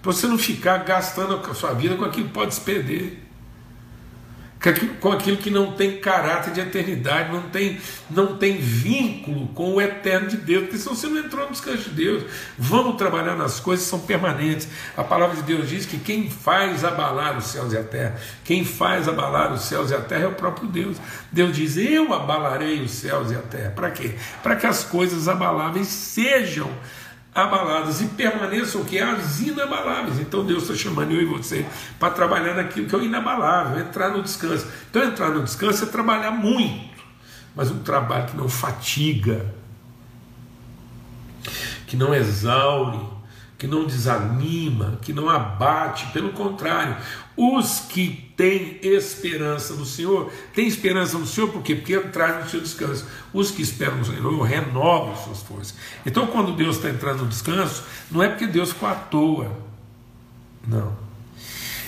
Para 0.00 0.12
você 0.12 0.26
não 0.26 0.38
ficar 0.38 0.78
gastando 0.78 1.36
a 1.36 1.54
sua 1.54 1.72
vida 1.74 1.96
com 1.96 2.04
aquilo 2.04 2.28
que 2.28 2.32
pode 2.32 2.54
se 2.54 2.60
perder. 2.62 3.29
Com 5.00 5.10
aquilo 5.10 5.38
que 5.38 5.48
não 5.48 5.72
tem 5.72 5.98
caráter 5.98 6.52
de 6.52 6.60
eternidade, 6.60 7.32
não 7.32 7.42
tem, 7.48 7.80
não 8.10 8.36
tem 8.36 8.58
vínculo 8.58 9.48
com 9.48 9.74
o 9.74 9.80
eterno 9.80 10.28
de 10.28 10.36
Deus, 10.36 10.64
porque 10.64 10.76
senão 10.76 10.94
você 10.94 11.06
não 11.06 11.18
entrou 11.18 11.46
no 11.46 11.52
descanso 11.52 11.88
de 11.88 11.96
Deus. 11.96 12.24
Vamos 12.58 12.96
trabalhar 12.96 13.36
nas 13.36 13.58
coisas 13.58 13.86
que 13.86 13.90
são 13.90 14.00
permanentes. 14.00 14.68
A 14.94 15.02
palavra 15.02 15.36
de 15.36 15.42
Deus 15.44 15.66
diz 15.66 15.86
que 15.86 15.98
quem 15.98 16.28
faz 16.28 16.84
abalar 16.84 17.38
os 17.38 17.46
céus 17.46 17.72
e 17.72 17.78
a 17.78 17.82
terra, 17.82 18.16
quem 18.44 18.62
faz 18.62 19.08
abalar 19.08 19.50
os 19.50 19.62
céus 19.62 19.90
e 19.90 19.94
a 19.94 20.00
terra 20.00 20.24
é 20.24 20.28
o 20.28 20.34
próprio 20.34 20.68
Deus. 20.68 20.98
Deus 21.32 21.56
diz: 21.56 21.78
Eu 21.78 22.12
abalarei 22.12 22.82
os 22.82 22.90
céus 22.90 23.30
e 23.30 23.34
a 23.34 23.40
terra. 23.40 23.70
Para 23.70 23.90
quê? 23.90 24.14
Para 24.42 24.56
que 24.56 24.66
as 24.66 24.84
coisas 24.84 25.26
abaláveis 25.26 25.86
sejam 25.86 26.70
abaladas 27.34 28.00
e 28.00 28.06
permaneçam 28.06 28.84
que? 28.84 28.98
As 28.98 29.40
inabaláveis. 29.40 30.18
Então 30.18 30.44
Deus 30.44 30.64
está 30.64 30.74
chamando 30.74 31.12
eu 31.12 31.22
e 31.22 31.24
você 31.24 31.66
para 31.98 32.12
trabalhar 32.12 32.54
naquilo 32.54 32.86
que 32.86 32.94
é 32.94 32.98
o 32.98 33.02
inabalável, 33.02 33.80
entrar 33.80 34.10
no 34.10 34.22
descanso. 34.22 34.66
Então 34.90 35.02
entrar 35.04 35.30
no 35.30 35.42
descanso 35.42 35.84
é 35.84 35.86
trabalhar 35.86 36.30
muito, 36.30 37.02
mas 37.54 37.70
um 37.70 37.82
trabalho 37.82 38.26
que 38.26 38.36
não 38.36 38.48
fatiga, 38.48 39.54
que 41.86 41.96
não 41.96 42.14
exaure, 42.14 43.00
que 43.58 43.66
não 43.66 43.84
desanima, 43.84 44.98
que 45.02 45.12
não 45.12 45.28
abate, 45.28 46.06
pelo 46.12 46.30
contrário, 46.30 46.96
os 47.36 47.80
que 47.80 48.29
têm 48.40 48.78
esperança 48.82 49.74
no 49.74 49.84
Senhor, 49.84 50.32
têm 50.54 50.66
esperança 50.66 51.18
no 51.18 51.26
Senhor 51.26 51.48
por 51.48 51.62
quê? 51.62 51.74
Porque 51.74 51.94
entraram 51.94 52.42
no 52.42 52.48
seu 52.48 52.58
descanso. 52.58 53.04
Os 53.34 53.50
que 53.50 53.60
esperam 53.60 53.98
no 53.98 54.04
Senhor 54.06 54.42
renovam 54.42 55.14
suas 55.14 55.42
forças. 55.42 55.74
Então, 56.06 56.26
quando 56.26 56.56
Deus 56.56 56.76
está 56.76 56.88
entrando 56.88 57.24
no 57.24 57.28
descanso, 57.28 57.84
não 58.10 58.22
é 58.22 58.30
porque 58.30 58.46
Deus 58.46 58.70
ficou 58.72 58.88
à 58.88 58.94
toa. 58.94 59.52
Não. 60.66 61.09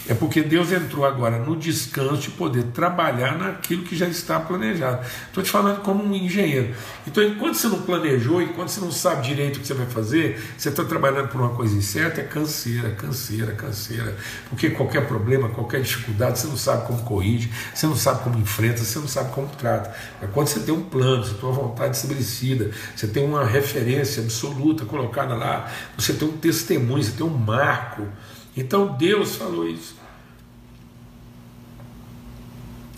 É 0.08 0.14
porque 0.14 0.42
Deus 0.42 0.72
entrou 0.72 1.04
agora 1.04 1.38
no 1.38 1.54
descanso 1.54 2.22
de 2.22 2.30
poder 2.30 2.64
trabalhar 2.74 3.38
naquilo 3.38 3.84
que 3.84 3.96
já 3.96 4.08
está 4.08 4.40
planejado. 4.40 5.06
Estou 5.28 5.44
te 5.44 5.50
falando 5.50 5.80
como 5.82 6.02
um 6.02 6.12
engenheiro. 6.12 6.74
Então, 7.06 7.22
enquanto 7.22 7.54
você 7.54 7.68
não 7.68 7.82
planejou, 7.82 8.42
enquanto 8.42 8.68
você 8.68 8.80
não 8.80 8.90
sabe 8.90 9.22
direito 9.28 9.58
o 9.58 9.60
que 9.60 9.66
você 9.66 9.74
vai 9.74 9.86
fazer, 9.86 10.42
você 10.58 10.70
está 10.70 10.84
trabalhando 10.84 11.28
por 11.28 11.40
uma 11.40 11.50
coisa 11.50 11.76
incerta, 11.76 12.20
é 12.20 12.24
canseira, 12.24 12.90
canseira, 12.90 13.52
canseira. 13.52 14.16
Porque 14.48 14.70
qualquer 14.70 15.06
problema, 15.06 15.48
qualquer 15.50 15.80
dificuldade, 15.80 16.40
você 16.40 16.48
não 16.48 16.56
sabe 16.56 16.84
como 16.84 17.02
corrige, 17.02 17.52
você 17.72 17.86
não 17.86 17.96
sabe 17.96 18.24
como 18.24 18.38
enfrenta, 18.38 18.78
você 18.78 18.98
não 18.98 19.08
sabe 19.08 19.30
como 19.32 19.48
trata. 19.50 19.94
É 20.20 20.26
quando 20.26 20.48
você 20.48 20.60
tem 20.60 20.74
um 20.74 20.82
plano, 20.82 21.24
você 21.24 21.34
tem 21.34 21.48
uma 21.48 21.52
vontade 21.52 21.96
estabelecida, 21.96 22.72
você 22.96 23.06
tem 23.06 23.24
uma 23.24 23.44
referência 23.44 24.20
absoluta 24.20 24.84
colocada 24.84 25.34
lá, 25.36 25.70
você 25.96 26.12
tem 26.12 26.26
um 26.26 26.32
testemunho, 26.32 27.04
você 27.04 27.12
tem 27.12 27.24
um 27.24 27.30
marco 27.30 28.08
então 28.56 28.96
Deus 28.96 29.36
falou 29.36 29.68
isso. 29.68 29.96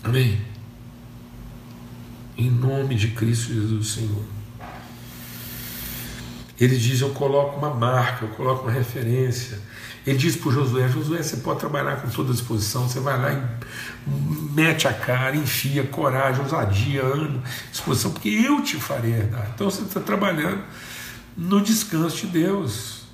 Amém. 0.03 0.39
Em 2.37 2.49
nome 2.49 2.95
de 2.95 3.09
Cristo 3.09 3.53
Jesus, 3.53 3.87
Senhor. 3.87 4.23
Ele 6.59 6.77
diz: 6.77 7.01
Eu 7.01 7.09
coloco 7.09 7.57
uma 7.57 7.73
marca, 7.73 8.25
eu 8.25 8.29
coloco 8.29 8.63
uma 8.63 8.71
referência. 8.71 9.59
Ele 10.05 10.17
diz 10.17 10.35
para 10.35 10.51
Josué: 10.51 10.87
Josué, 10.87 11.23
você 11.23 11.37
pode 11.37 11.59
trabalhar 11.59 12.01
com 12.01 12.09
toda 12.09 12.31
disposição, 12.31 12.87
você 12.87 12.99
vai 12.99 13.19
lá 13.19 13.33
e 13.33 14.53
mete 14.53 14.87
a 14.87 14.93
cara, 14.93 15.35
enfia 15.35 15.83
coragem, 15.83 16.41
ousadia, 16.43 17.03
ânimo, 17.03 17.41
disposição, 17.71 18.11
porque 18.11 18.29
eu 18.29 18.61
te 18.61 18.75
farei 18.75 19.13
herdar. 19.13 19.49
Então 19.55 19.69
você 19.69 19.81
está 19.81 19.99
trabalhando 19.99 20.63
no 21.35 21.61
descanso 21.61 22.17
de 22.17 22.27
Deus. 22.27 23.04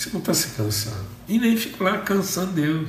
Você 0.00 0.08
não 0.14 0.20
está 0.20 0.32
se 0.32 0.48
cansando. 0.56 1.04
E 1.28 1.38
nem 1.38 1.58
fica 1.58 1.84
lá 1.84 1.98
cansando 1.98 2.52
Deus. 2.52 2.88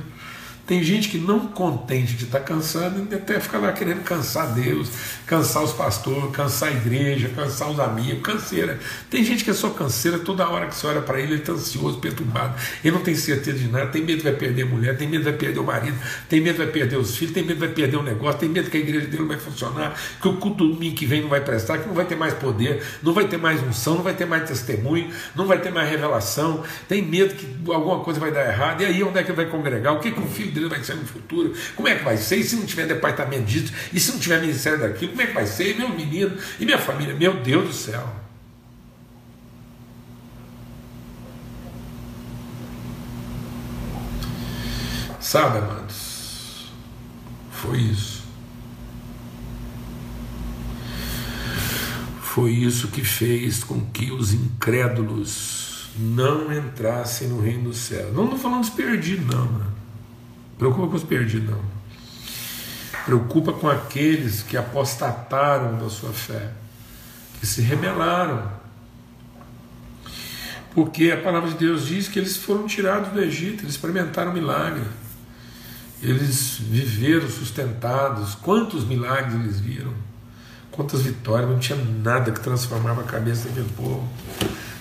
Tem 0.64 0.82
gente 0.82 1.08
que 1.08 1.18
não 1.18 1.40
contente 1.48 2.14
de 2.14 2.24
estar 2.24 2.38
tá 2.38 2.44
cansando, 2.44 3.12
até 3.12 3.40
fica 3.40 3.58
lá 3.58 3.72
querendo 3.72 4.04
cansar 4.04 4.54
Deus, 4.54 4.88
cansar 5.26 5.64
os 5.64 5.72
pastores, 5.72 6.30
cansar 6.30 6.68
a 6.68 6.72
igreja, 6.72 7.28
cansar 7.34 7.68
os 7.68 7.80
amigos, 7.80 8.22
canseira. 8.22 8.78
Tem 9.10 9.24
gente 9.24 9.42
que 9.42 9.50
é 9.50 9.54
só 9.54 9.70
canseira, 9.70 10.20
toda 10.20 10.48
hora 10.48 10.66
que 10.66 10.76
você 10.76 10.86
olha 10.86 11.02
para 11.02 11.18
ele, 11.18 11.32
ele 11.32 11.40
está 11.40 11.52
ansioso, 11.52 11.98
perturbado, 11.98 12.54
ele 12.84 12.94
não 12.94 13.02
tem 13.02 13.14
certeza 13.16 13.58
de 13.58 13.66
nada, 13.66 13.86
tem 13.86 14.04
medo 14.04 14.22
vai 14.22 14.32
perder 14.32 14.62
a 14.62 14.66
mulher, 14.66 14.96
tem 14.96 15.08
medo 15.08 15.24
vai 15.24 15.32
perder 15.32 15.58
o 15.58 15.64
marido, 15.64 15.98
tem 16.28 16.40
medo 16.40 16.58
vai 16.58 16.68
perder 16.68 16.96
os 16.96 17.16
filhos, 17.16 17.34
tem 17.34 17.42
medo 17.42 17.58
vai 17.58 17.68
perder 17.68 17.96
o 17.96 18.02
negócio, 18.02 18.38
tem 18.38 18.48
medo 18.48 18.70
que 18.70 18.76
a 18.76 18.80
igreja 18.80 19.06
dele 19.06 19.22
não 19.22 19.28
vai 19.28 19.38
funcionar, 19.38 19.98
que 20.20 20.28
o 20.28 20.36
culto 20.36 20.68
domingo 20.68 20.94
que 20.94 21.06
vem 21.06 21.22
não 21.22 21.28
vai 21.28 21.40
prestar, 21.40 21.78
que 21.78 21.88
não 21.88 21.94
vai 21.94 22.04
ter 22.04 22.14
mais 22.14 22.34
poder, 22.34 22.82
não 23.02 23.12
vai 23.12 23.26
ter 23.26 23.36
mais 23.36 23.60
unção, 23.60 23.96
não 23.96 24.02
vai 24.02 24.14
ter 24.14 24.26
mais 24.26 24.48
testemunho, 24.48 25.10
não 25.34 25.46
vai 25.46 25.58
ter 25.58 25.72
mais 25.72 25.90
revelação, 25.90 26.62
tem 26.88 27.02
medo 27.02 27.34
que 27.34 27.48
alguma 27.72 27.98
coisa 28.04 28.20
vai 28.20 28.30
dar 28.30 28.48
errado, 28.48 28.82
e 28.82 28.86
aí 28.86 29.02
onde 29.02 29.18
é 29.18 29.24
que 29.24 29.32
vai 29.32 29.46
congregar? 29.46 29.92
O 29.94 29.98
que, 29.98 30.12
que 30.12 30.20
o 30.20 30.26
filho 30.26 30.51
dele 30.52 30.68
vai 30.68 30.82
ser 30.82 30.94
no 30.94 31.04
futuro? 31.04 31.54
Como 31.74 31.88
é 31.88 31.96
que 31.96 32.04
vai 32.04 32.16
ser? 32.16 32.36
E 32.36 32.44
se 32.44 32.56
não 32.56 32.66
tiver 32.66 32.86
departamento 32.86 33.44
disso? 33.44 33.72
E 33.92 33.98
se 33.98 34.12
não 34.12 34.18
tiver 34.18 34.40
ministério 34.40 34.78
daquilo? 34.78 35.10
Como 35.10 35.22
é 35.22 35.26
que 35.26 35.34
vai 35.34 35.46
ser? 35.46 35.70
E 35.70 35.74
meu 35.74 35.88
menino? 35.88 36.36
E 36.58 36.64
minha 36.64 36.78
família? 36.78 37.14
Meu 37.14 37.34
Deus 37.40 37.68
do 37.68 37.74
céu! 37.74 38.22
Sabe, 45.20 45.58
amados? 45.58 46.72
Foi 47.52 47.78
isso. 47.78 48.22
Foi 52.20 52.50
isso 52.50 52.88
que 52.88 53.04
fez 53.04 53.62
com 53.62 53.80
que 53.92 54.10
os 54.10 54.32
incrédulos 54.32 55.90
não 55.96 56.52
entrassem 56.52 57.28
no 57.28 57.40
reino 57.40 57.70
do 57.70 57.74
céu. 57.74 58.12
Não 58.12 58.24
estou 58.24 58.38
falando 58.38 58.60
dos 58.60 58.70
perdidos, 58.70 59.26
não. 59.26 59.44
Né? 59.52 59.66
Preocupa 60.62 60.86
com 60.86 60.94
os 60.94 61.02
perdidos, 61.02 61.50
não. 61.50 61.60
Preocupa 63.04 63.52
com 63.52 63.68
aqueles 63.68 64.44
que 64.44 64.56
apostataram 64.56 65.76
da 65.76 65.90
sua 65.90 66.12
fé, 66.12 66.52
que 67.40 67.46
se 67.48 67.62
rebelaram. 67.62 68.48
Porque 70.72 71.10
a 71.10 71.16
palavra 71.16 71.50
de 71.50 71.56
Deus 71.56 71.88
diz 71.88 72.06
que 72.06 72.16
eles 72.16 72.36
foram 72.36 72.68
tirados 72.68 73.10
do 73.10 73.20
Egito, 73.20 73.64
eles 73.64 73.74
experimentaram 73.74 74.32
milagre. 74.32 74.84
Eles 76.00 76.58
viveram 76.60 77.28
sustentados. 77.28 78.36
Quantos 78.36 78.84
milagres 78.84 79.34
eles 79.34 79.58
viram? 79.58 79.92
Quantas 80.70 81.02
vitórias? 81.02 81.50
Não 81.50 81.58
tinha 81.58 81.84
nada 81.84 82.30
que 82.30 82.38
transformava 82.38 83.00
a 83.00 83.04
cabeça 83.04 83.48
daquele 83.48 83.68
povo. 83.70 84.08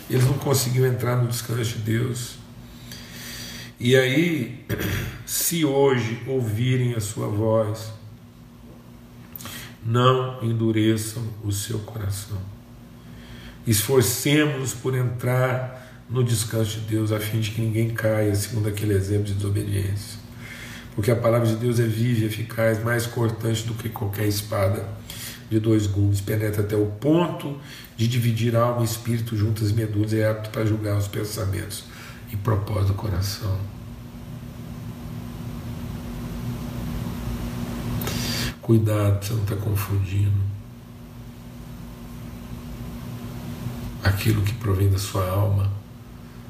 Eles 0.08 0.26
não 0.26 0.36
conseguiam 0.36 0.86
entrar 0.86 1.16
no 1.16 1.28
descanso 1.28 1.64
de 1.64 1.80
Deus. 1.80 2.41
E 3.84 3.96
aí, 3.96 4.64
se 5.26 5.66
hoje 5.66 6.22
ouvirem 6.28 6.94
a 6.94 7.00
sua 7.00 7.26
voz, 7.26 7.92
não 9.84 10.38
endureçam 10.44 11.24
o 11.44 11.52
seu 11.52 11.80
coração. 11.80 12.38
Esforcemos-nos 13.66 14.76
por 14.76 14.96
entrar 14.96 16.06
no 16.08 16.24
descanso 16.24 16.80
de 16.80 16.82
Deus, 16.82 17.12
a 17.12 17.20
fim 17.20 17.40
de 17.40 17.50
que 17.50 17.60
ninguém 17.60 17.90
caia, 17.90 18.36
segundo 18.36 18.70
aquele 18.70 18.94
exemplo 18.94 19.24
de 19.24 19.34
desobediência. 19.34 20.20
Porque 20.94 21.10
a 21.10 21.16
palavra 21.16 21.48
de 21.48 21.56
Deus 21.56 21.80
é 21.80 21.88
viva 21.88 22.28
eficaz, 22.28 22.84
mais 22.84 23.08
cortante 23.08 23.64
do 23.64 23.74
que 23.74 23.90
qualquer 23.90 24.28
espada 24.28 24.88
de 25.50 25.60
dois 25.60 25.88
gumes, 25.88 26.22
penetra 26.22 26.62
até 26.62 26.76
o 26.76 26.86
ponto 26.86 27.60
de 27.98 28.08
dividir 28.08 28.56
alma 28.56 28.82
e 28.82 28.86
espírito 28.86 29.36
juntas 29.36 29.72
e 29.72 29.74
medulas, 29.74 30.14
é 30.14 30.30
apto 30.30 30.52
para 30.52 30.68
julgar 30.68 30.96
os 31.00 31.08
pensamentos 31.08 31.90
e 32.32 32.38
propósito 32.38 32.88
do 32.88 32.94
coração. 32.94 33.58
Cuidado, 38.62 39.26
você 39.26 39.34
não 39.34 39.44
está 39.44 39.56
confundindo 39.56 40.42
aquilo 44.04 44.42
que 44.44 44.54
provém 44.54 44.90
da 44.90 44.98
sua 44.98 45.28
alma 45.30 45.72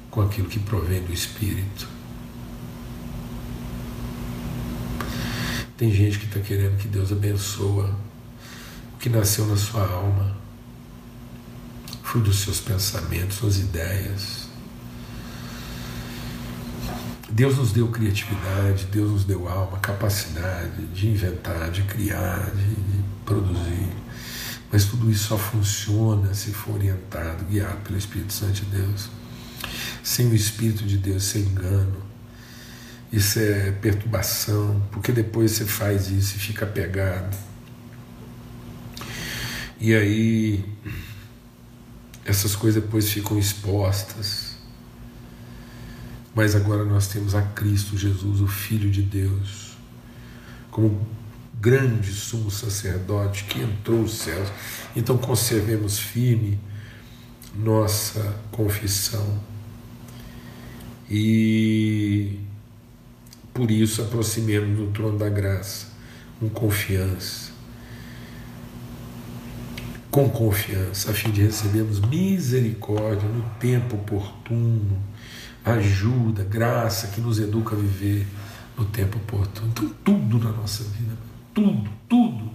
com 0.10 0.22
aquilo 0.22 0.48
que 0.50 0.60
provém 0.60 1.02
do 1.04 1.14
espírito. 1.14 1.88
Tem 5.78 5.92
gente 5.92 6.20
que 6.20 6.26
está 6.26 6.40
querendo 6.40 6.78
que 6.78 6.88
Deus 6.88 7.12
abençoa 7.12 7.96
o 8.94 8.98
que 9.00 9.10
nasceu 9.10 9.48
na 9.48 9.56
sua 9.56 9.88
alma, 9.88 10.38
fruto 12.04 12.26
dos 12.26 12.40
seus 12.40 12.60
pensamentos, 12.60 13.38
suas 13.38 13.58
ideias. 13.58 14.41
Deus 17.32 17.56
nos 17.58 17.72
deu 17.72 17.88
criatividade, 17.88 18.88
Deus 18.92 19.12
nos 19.12 19.24
deu 19.24 19.48
alma, 19.48 19.80
capacidade 19.80 20.86
de 20.88 21.08
inventar, 21.08 21.72
de 21.72 21.82
criar, 21.84 22.52
de, 22.52 22.76
de 22.76 23.04
produzir. 23.26 23.88
Mas 24.70 24.86
tudo 24.86 25.10
isso 25.10 25.30
só 25.30 25.38
funciona 25.38 26.34
se 26.34 26.52
for 26.52 26.76
orientado, 26.76 27.46
guiado 27.46 27.78
pelo 27.84 27.98
Espírito 27.98 28.34
Santo 28.34 28.54
de 28.54 28.66
Deus. 28.66 29.10
Sem 30.04 30.28
o 30.28 30.36
Espírito 30.36 30.84
de 30.84 30.98
Deus, 30.98 31.24
sem 31.24 31.44
engano. 31.44 32.02
Isso 33.12 33.40
é 33.40 33.72
perturbação, 33.72 34.82
porque 34.92 35.14
depois 35.14 35.52
você 35.52 35.66
faz 35.66 36.10
isso 36.10 36.36
e 36.36 36.40
fica 36.40 36.66
pegado. 36.66 37.36
E 39.80 39.96
aí, 39.96 40.66
essas 42.26 42.56
coisas 42.56 42.82
depois 42.82 43.10
ficam 43.10 43.40
expostas 43.40 44.51
mas 46.34 46.56
agora 46.56 46.86
nós 46.86 47.08
temos 47.08 47.36
a 47.36 47.42
Cristo 47.42 47.98
Jesus, 47.98 48.42
o 48.42 48.48
Filho 48.48 48.90
de 48.90 49.02
Deus, 49.02 49.78
como 50.70 51.06
grande 51.60 52.12
sumo 52.12 52.50
sacerdote 52.50 53.44
que 53.44 53.62
entrou 53.62 54.02
os 54.02 54.14
céus. 54.14 54.50
Então 54.96 55.18
conservemos 55.18 56.00
firme 56.00 56.60
nossa 57.56 58.36
confissão 58.52 59.40
e 61.10 62.40
por 63.54 63.70
isso 63.70 64.02
aproximemos 64.02 64.78
do 64.78 64.88
trono 64.92 65.18
da 65.18 65.28
graça 65.28 65.88
com 66.40 66.50
confiança. 66.50 67.52
Com 70.10 70.30
confiança, 70.30 71.12
a 71.12 71.14
fim 71.14 71.32
de 71.32 71.44
recebermos 71.44 72.00
misericórdia 72.00 73.28
no 73.30 73.44
tempo 73.60 73.96
oportuno, 73.96 74.98
ajuda, 75.64 76.44
graça 76.44 77.08
que 77.08 77.22
nos 77.22 77.40
educa 77.40 77.76
a 77.76 77.80
viver 77.80 78.28
no 78.78 78.86
tempo 78.86 79.18
oportuno. 79.18 79.70
Então, 79.70 79.90
tudo 80.04 80.40
na 80.40 80.52
nossa 80.52 80.84
vida, 80.84 81.14
tudo, 81.54 81.90
tudo, 82.10 82.52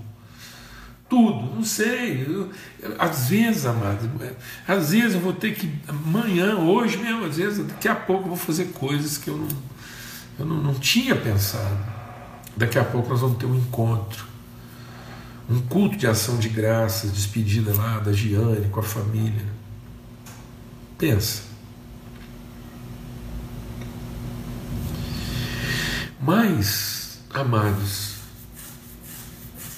tudo, 1.08 1.54
não 1.54 1.64
sei. 1.64 2.24
Eu, 2.26 2.50
às 2.98 3.28
vezes, 3.28 3.64
amado, 3.64 4.10
às 4.66 4.90
vezes 4.90 5.14
eu 5.14 5.20
vou 5.20 5.32
ter 5.32 5.54
que, 5.54 5.72
amanhã, 5.86 6.56
hoje 6.56 6.96
mesmo, 6.96 7.24
às 7.24 7.36
vezes, 7.36 7.64
daqui 7.64 7.88
a 7.88 7.94
pouco 7.94 8.24
eu 8.24 8.28
vou 8.28 8.36
fazer 8.36 8.66
coisas 8.66 9.16
que 9.16 9.28
eu 9.28 9.36
não, 9.36 9.48
eu 10.38 10.46
não, 10.46 10.56
não 10.56 10.74
tinha 10.74 11.14
pensado. 11.14 11.96
Daqui 12.56 12.78
a 12.78 12.84
pouco 12.84 13.10
nós 13.10 13.20
vamos 13.20 13.38
ter 13.38 13.46
um 13.46 13.54
encontro, 13.54 14.26
um 15.48 15.60
culto 15.60 15.96
de 15.96 16.06
ação 16.06 16.38
de 16.38 16.48
graças, 16.48 17.12
despedida 17.12 17.72
lá 17.72 18.00
da 18.00 18.12
Giane 18.12 18.68
com 18.68 18.80
a 18.80 18.82
família. 18.82 19.44
Pensa. 20.98 21.55
Mas, 26.26 27.20
amados, 27.32 28.16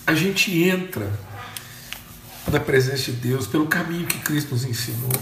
a 0.07 0.15
gente 0.15 0.63
entra 0.63 1.13
na 2.51 2.59
presença 2.59 3.13
de 3.13 3.19
Deus 3.19 3.47
pelo 3.47 3.67
caminho 3.67 4.07
que 4.07 4.19
Cristo 4.21 4.53
nos 4.53 4.65
ensinou, 4.65 5.13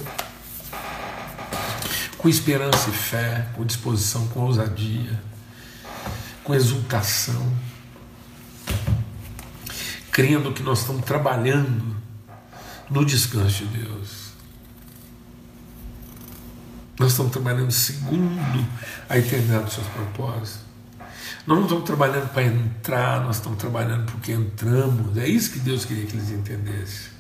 com 2.16 2.28
esperança 2.28 2.90
e 2.90 2.92
fé, 2.92 3.48
com 3.56 3.64
disposição, 3.64 4.28
com 4.28 4.38
ousadia, 4.42 5.20
com 6.44 6.54
exultação, 6.54 7.52
crendo 10.12 10.52
que 10.52 10.62
nós 10.62 10.82
estamos 10.82 11.04
trabalhando 11.04 11.96
no 12.88 13.04
descanso 13.04 13.66
de 13.66 13.78
Deus. 13.78 14.30
Nós 17.00 17.10
estamos 17.10 17.32
trabalhando 17.32 17.72
segundo 17.72 18.64
a 19.08 19.18
eternidade 19.18 19.64
dos 19.64 19.74
seus 19.74 19.88
propósitos. 19.88 20.65
Nós 21.46 21.58
não 21.58 21.62
estamos 21.62 21.84
trabalhando 21.84 22.28
para 22.32 22.42
entrar, 22.42 23.24
nós 23.24 23.36
estamos 23.36 23.58
trabalhando 23.58 24.10
porque 24.10 24.32
entramos. 24.32 25.16
É 25.16 25.28
isso 25.28 25.52
que 25.52 25.60
Deus 25.60 25.84
queria 25.84 26.04
que 26.04 26.16
eles 26.16 26.30
entendessem. 26.30 27.14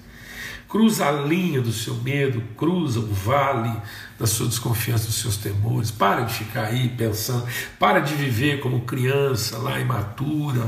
Cruza 0.68 1.06
a 1.06 1.12
linha 1.12 1.60
do 1.60 1.72
seu 1.72 1.94
medo, 1.94 2.42
cruza 2.56 2.98
o 2.98 3.06
vale 3.06 3.72
da 4.18 4.26
sua 4.26 4.48
desconfiança, 4.48 5.06
dos 5.06 5.14
seus 5.14 5.36
temores. 5.36 5.92
Para 5.92 6.22
de 6.22 6.34
ficar 6.34 6.64
aí 6.64 6.88
pensando, 6.88 7.46
para 7.78 8.00
de 8.00 8.14
viver 8.14 8.58
como 8.58 8.80
criança 8.80 9.58
lá 9.58 9.78
imatura, 9.78 10.66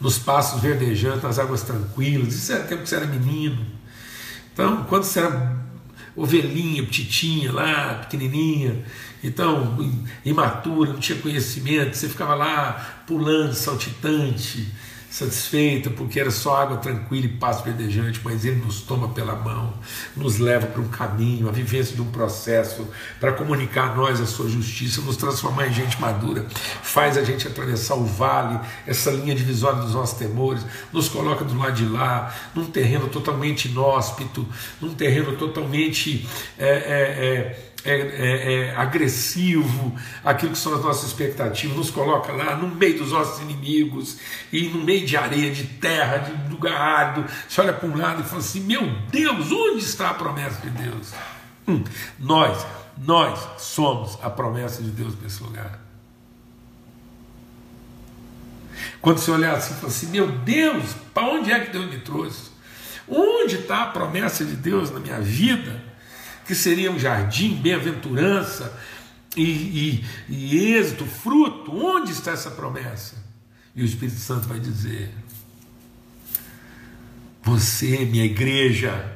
nos 0.00 0.18
passos 0.18 0.60
verdejantes, 0.60 1.22
nas 1.22 1.38
águas 1.38 1.62
tranquilas. 1.62 2.34
Isso 2.34 2.52
era 2.52 2.64
tempo 2.64 2.82
que 2.82 2.88
você 2.88 2.96
era 2.96 3.06
menino. 3.06 3.64
Então, 4.52 4.84
quando 4.84 5.04
você 5.04 5.20
era 5.20 5.63
ovelhinha, 6.16 6.82
petitinha 6.82 7.52
lá, 7.52 7.94
pequenininha, 7.94 8.84
então, 9.22 9.78
imatura, 10.24 10.92
não 10.92 11.00
tinha 11.00 11.18
conhecimento, 11.18 11.96
você 11.96 12.08
ficava 12.08 12.34
lá 12.34 13.04
pulando, 13.06 13.54
saltitante, 13.54 14.68
satisfeita, 15.14 15.90
porque 15.90 16.18
era 16.18 16.30
só 16.32 16.56
água 16.56 16.78
tranquila 16.78 17.26
e 17.26 17.28
paz 17.28 17.60
verdejante, 17.60 18.20
mas 18.24 18.44
Ele 18.44 18.56
nos 18.56 18.80
toma 18.80 19.10
pela 19.10 19.36
mão, 19.36 19.72
nos 20.16 20.38
leva 20.38 20.66
para 20.66 20.82
um 20.82 20.88
caminho, 20.88 21.48
a 21.48 21.52
vivência 21.52 21.94
de 21.94 22.02
um 22.02 22.10
processo 22.10 22.84
para 23.20 23.32
comunicar 23.32 23.92
a 23.92 23.94
nós 23.94 24.20
a 24.20 24.26
sua 24.26 24.48
justiça, 24.48 25.00
nos 25.02 25.16
transformar 25.16 25.68
em 25.68 25.72
gente 25.72 26.00
madura, 26.00 26.44
faz 26.82 27.16
a 27.16 27.22
gente 27.22 27.46
atravessar 27.46 27.94
o 27.94 28.04
vale, 28.04 28.58
essa 28.88 29.12
linha 29.12 29.36
divisória 29.36 29.82
dos 29.82 29.94
nossos 29.94 30.18
temores, 30.18 30.66
nos 30.92 31.08
coloca 31.08 31.44
do 31.44 31.56
lado 31.56 31.74
de 31.74 31.86
lá, 31.86 32.34
num 32.52 32.64
terreno 32.64 33.06
totalmente 33.06 33.68
inóspito, 33.68 34.44
num 34.80 34.94
terreno 34.94 35.36
totalmente. 35.36 36.28
É, 36.58 36.68
é, 36.68 36.70
é, 36.72 37.73
é, 37.84 37.92
é, 37.92 38.54
é, 38.54 38.76
agressivo, 38.76 39.94
aquilo 40.24 40.52
que 40.52 40.58
são 40.58 40.74
as 40.74 40.82
nossas 40.82 41.10
expectativas, 41.10 41.76
nos 41.76 41.90
coloca 41.90 42.32
lá 42.32 42.56
no 42.56 42.74
meio 42.74 42.98
dos 42.98 43.12
nossos 43.12 43.42
inimigos 43.42 44.18
e 44.50 44.68
no 44.68 44.82
meio 44.82 45.06
de 45.06 45.16
areia, 45.16 45.52
de 45.52 45.64
terra, 45.64 46.16
de 46.16 46.50
lugar 46.50 46.80
árido. 46.80 47.30
Você 47.46 47.60
olha 47.60 47.74
para 47.74 47.86
um 47.86 47.96
lado 47.96 48.22
e 48.22 48.24
fala 48.24 48.40
assim: 48.40 48.60
Meu 48.60 48.90
Deus, 49.10 49.52
onde 49.52 49.84
está 49.84 50.10
a 50.10 50.14
promessa 50.14 50.62
de 50.62 50.70
Deus? 50.70 51.12
Hum, 51.68 51.84
nós, 52.18 52.66
nós 52.96 53.38
somos 53.58 54.18
a 54.22 54.30
promessa 54.30 54.82
de 54.82 54.90
Deus 54.90 55.14
nesse 55.22 55.42
lugar. 55.42 55.78
Quando 59.02 59.18
você 59.18 59.30
olhar 59.30 59.56
assim 59.56 59.74
e 59.74 59.76
falar 59.76 59.88
assim: 59.88 60.06
Meu 60.06 60.32
Deus, 60.38 60.94
para 61.12 61.26
onde 61.26 61.52
é 61.52 61.60
que 61.60 61.70
Deus 61.70 61.90
me 61.90 61.98
trouxe? 61.98 62.50
Onde 63.06 63.56
está 63.56 63.82
a 63.82 63.86
promessa 63.88 64.42
de 64.42 64.56
Deus 64.56 64.90
na 64.90 64.98
minha 64.98 65.20
vida? 65.20 65.93
Que 66.46 66.54
seria 66.54 66.90
um 66.90 66.98
jardim, 66.98 67.54
bem-aventurança 67.56 68.72
e, 69.36 69.42
e, 69.42 70.04
e 70.28 70.74
êxito, 70.74 71.06
fruto. 71.06 71.74
Onde 71.74 72.12
está 72.12 72.32
essa 72.32 72.50
promessa? 72.50 73.16
E 73.74 73.82
o 73.82 73.84
Espírito 73.84 74.18
Santo 74.18 74.46
vai 74.46 74.60
dizer: 74.60 75.12
Você, 77.42 78.04
minha 78.04 78.24
igreja, 78.24 79.12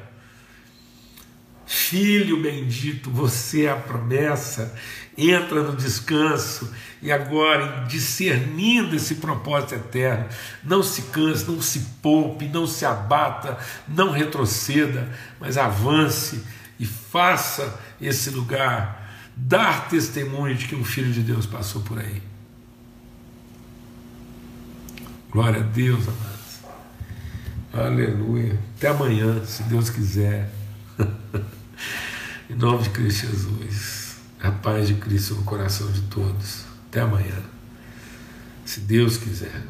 filho 1.65 2.41
bendito, 2.41 3.09
você 3.09 3.65
é 3.65 3.71
a 3.71 3.75
promessa, 3.75 4.75
entra 5.17 5.61
no 5.63 5.75
descanso 5.75 6.73
e 7.01 7.11
agora, 7.11 7.85
discernindo 7.87 8.95
esse 8.95 9.15
propósito 9.15 9.75
eterno, 9.75 10.25
não 10.63 10.83
se 10.83 11.03
canse, 11.03 11.49
não 11.49 11.61
se 11.61 11.79
poupe, 12.01 12.47
não 12.47 12.67
se 12.67 12.85
abata, 12.85 13.57
não 13.87 14.11
retroceda, 14.11 15.09
mas 15.39 15.57
avance 15.57 16.43
e 16.79 16.85
faça 16.85 17.79
esse 17.99 18.29
lugar 18.29 19.11
dar 19.35 19.89
testemunho 19.89 20.55
de 20.55 20.67
que 20.67 20.75
um 20.75 20.83
filho 20.83 21.11
de 21.11 21.21
Deus 21.21 21.45
passou 21.45 21.81
por 21.81 21.99
aí. 21.99 22.21
Glória 25.31 25.61
a 25.61 25.63
Deus, 25.63 26.07
amados. 26.07 26.59
Aleluia. 27.71 28.59
Até 28.77 28.87
amanhã, 28.87 29.45
se 29.45 29.63
Deus 29.63 29.89
quiser. 29.89 30.51
em 32.49 32.55
nome 32.55 32.83
de 32.83 32.89
Cristo 32.89 33.27
Jesus. 33.27 34.17
A 34.41 34.51
paz 34.51 34.87
de 34.87 34.95
Cristo 34.95 35.35
no 35.35 35.43
coração 35.43 35.91
de 35.91 36.01
todos. 36.03 36.65
Até 36.87 37.01
amanhã. 37.01 37.43
Se 38.65 38.79
Deus 38.79 39.17
quiser. 39.17 39.63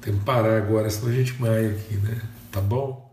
Tem 0.00 0.16
que 0.16 0.24
parar 0.24 0.56
agora, 0.56 0.88
senão 0.90 1.12
a 1.12 1.14
gente 1.14 1.32
vai 1.34 1.66
aqui, 1.66 1.96
né? 1.96 2.20
Tá 2.50 2.60
bom? 2.60 3.09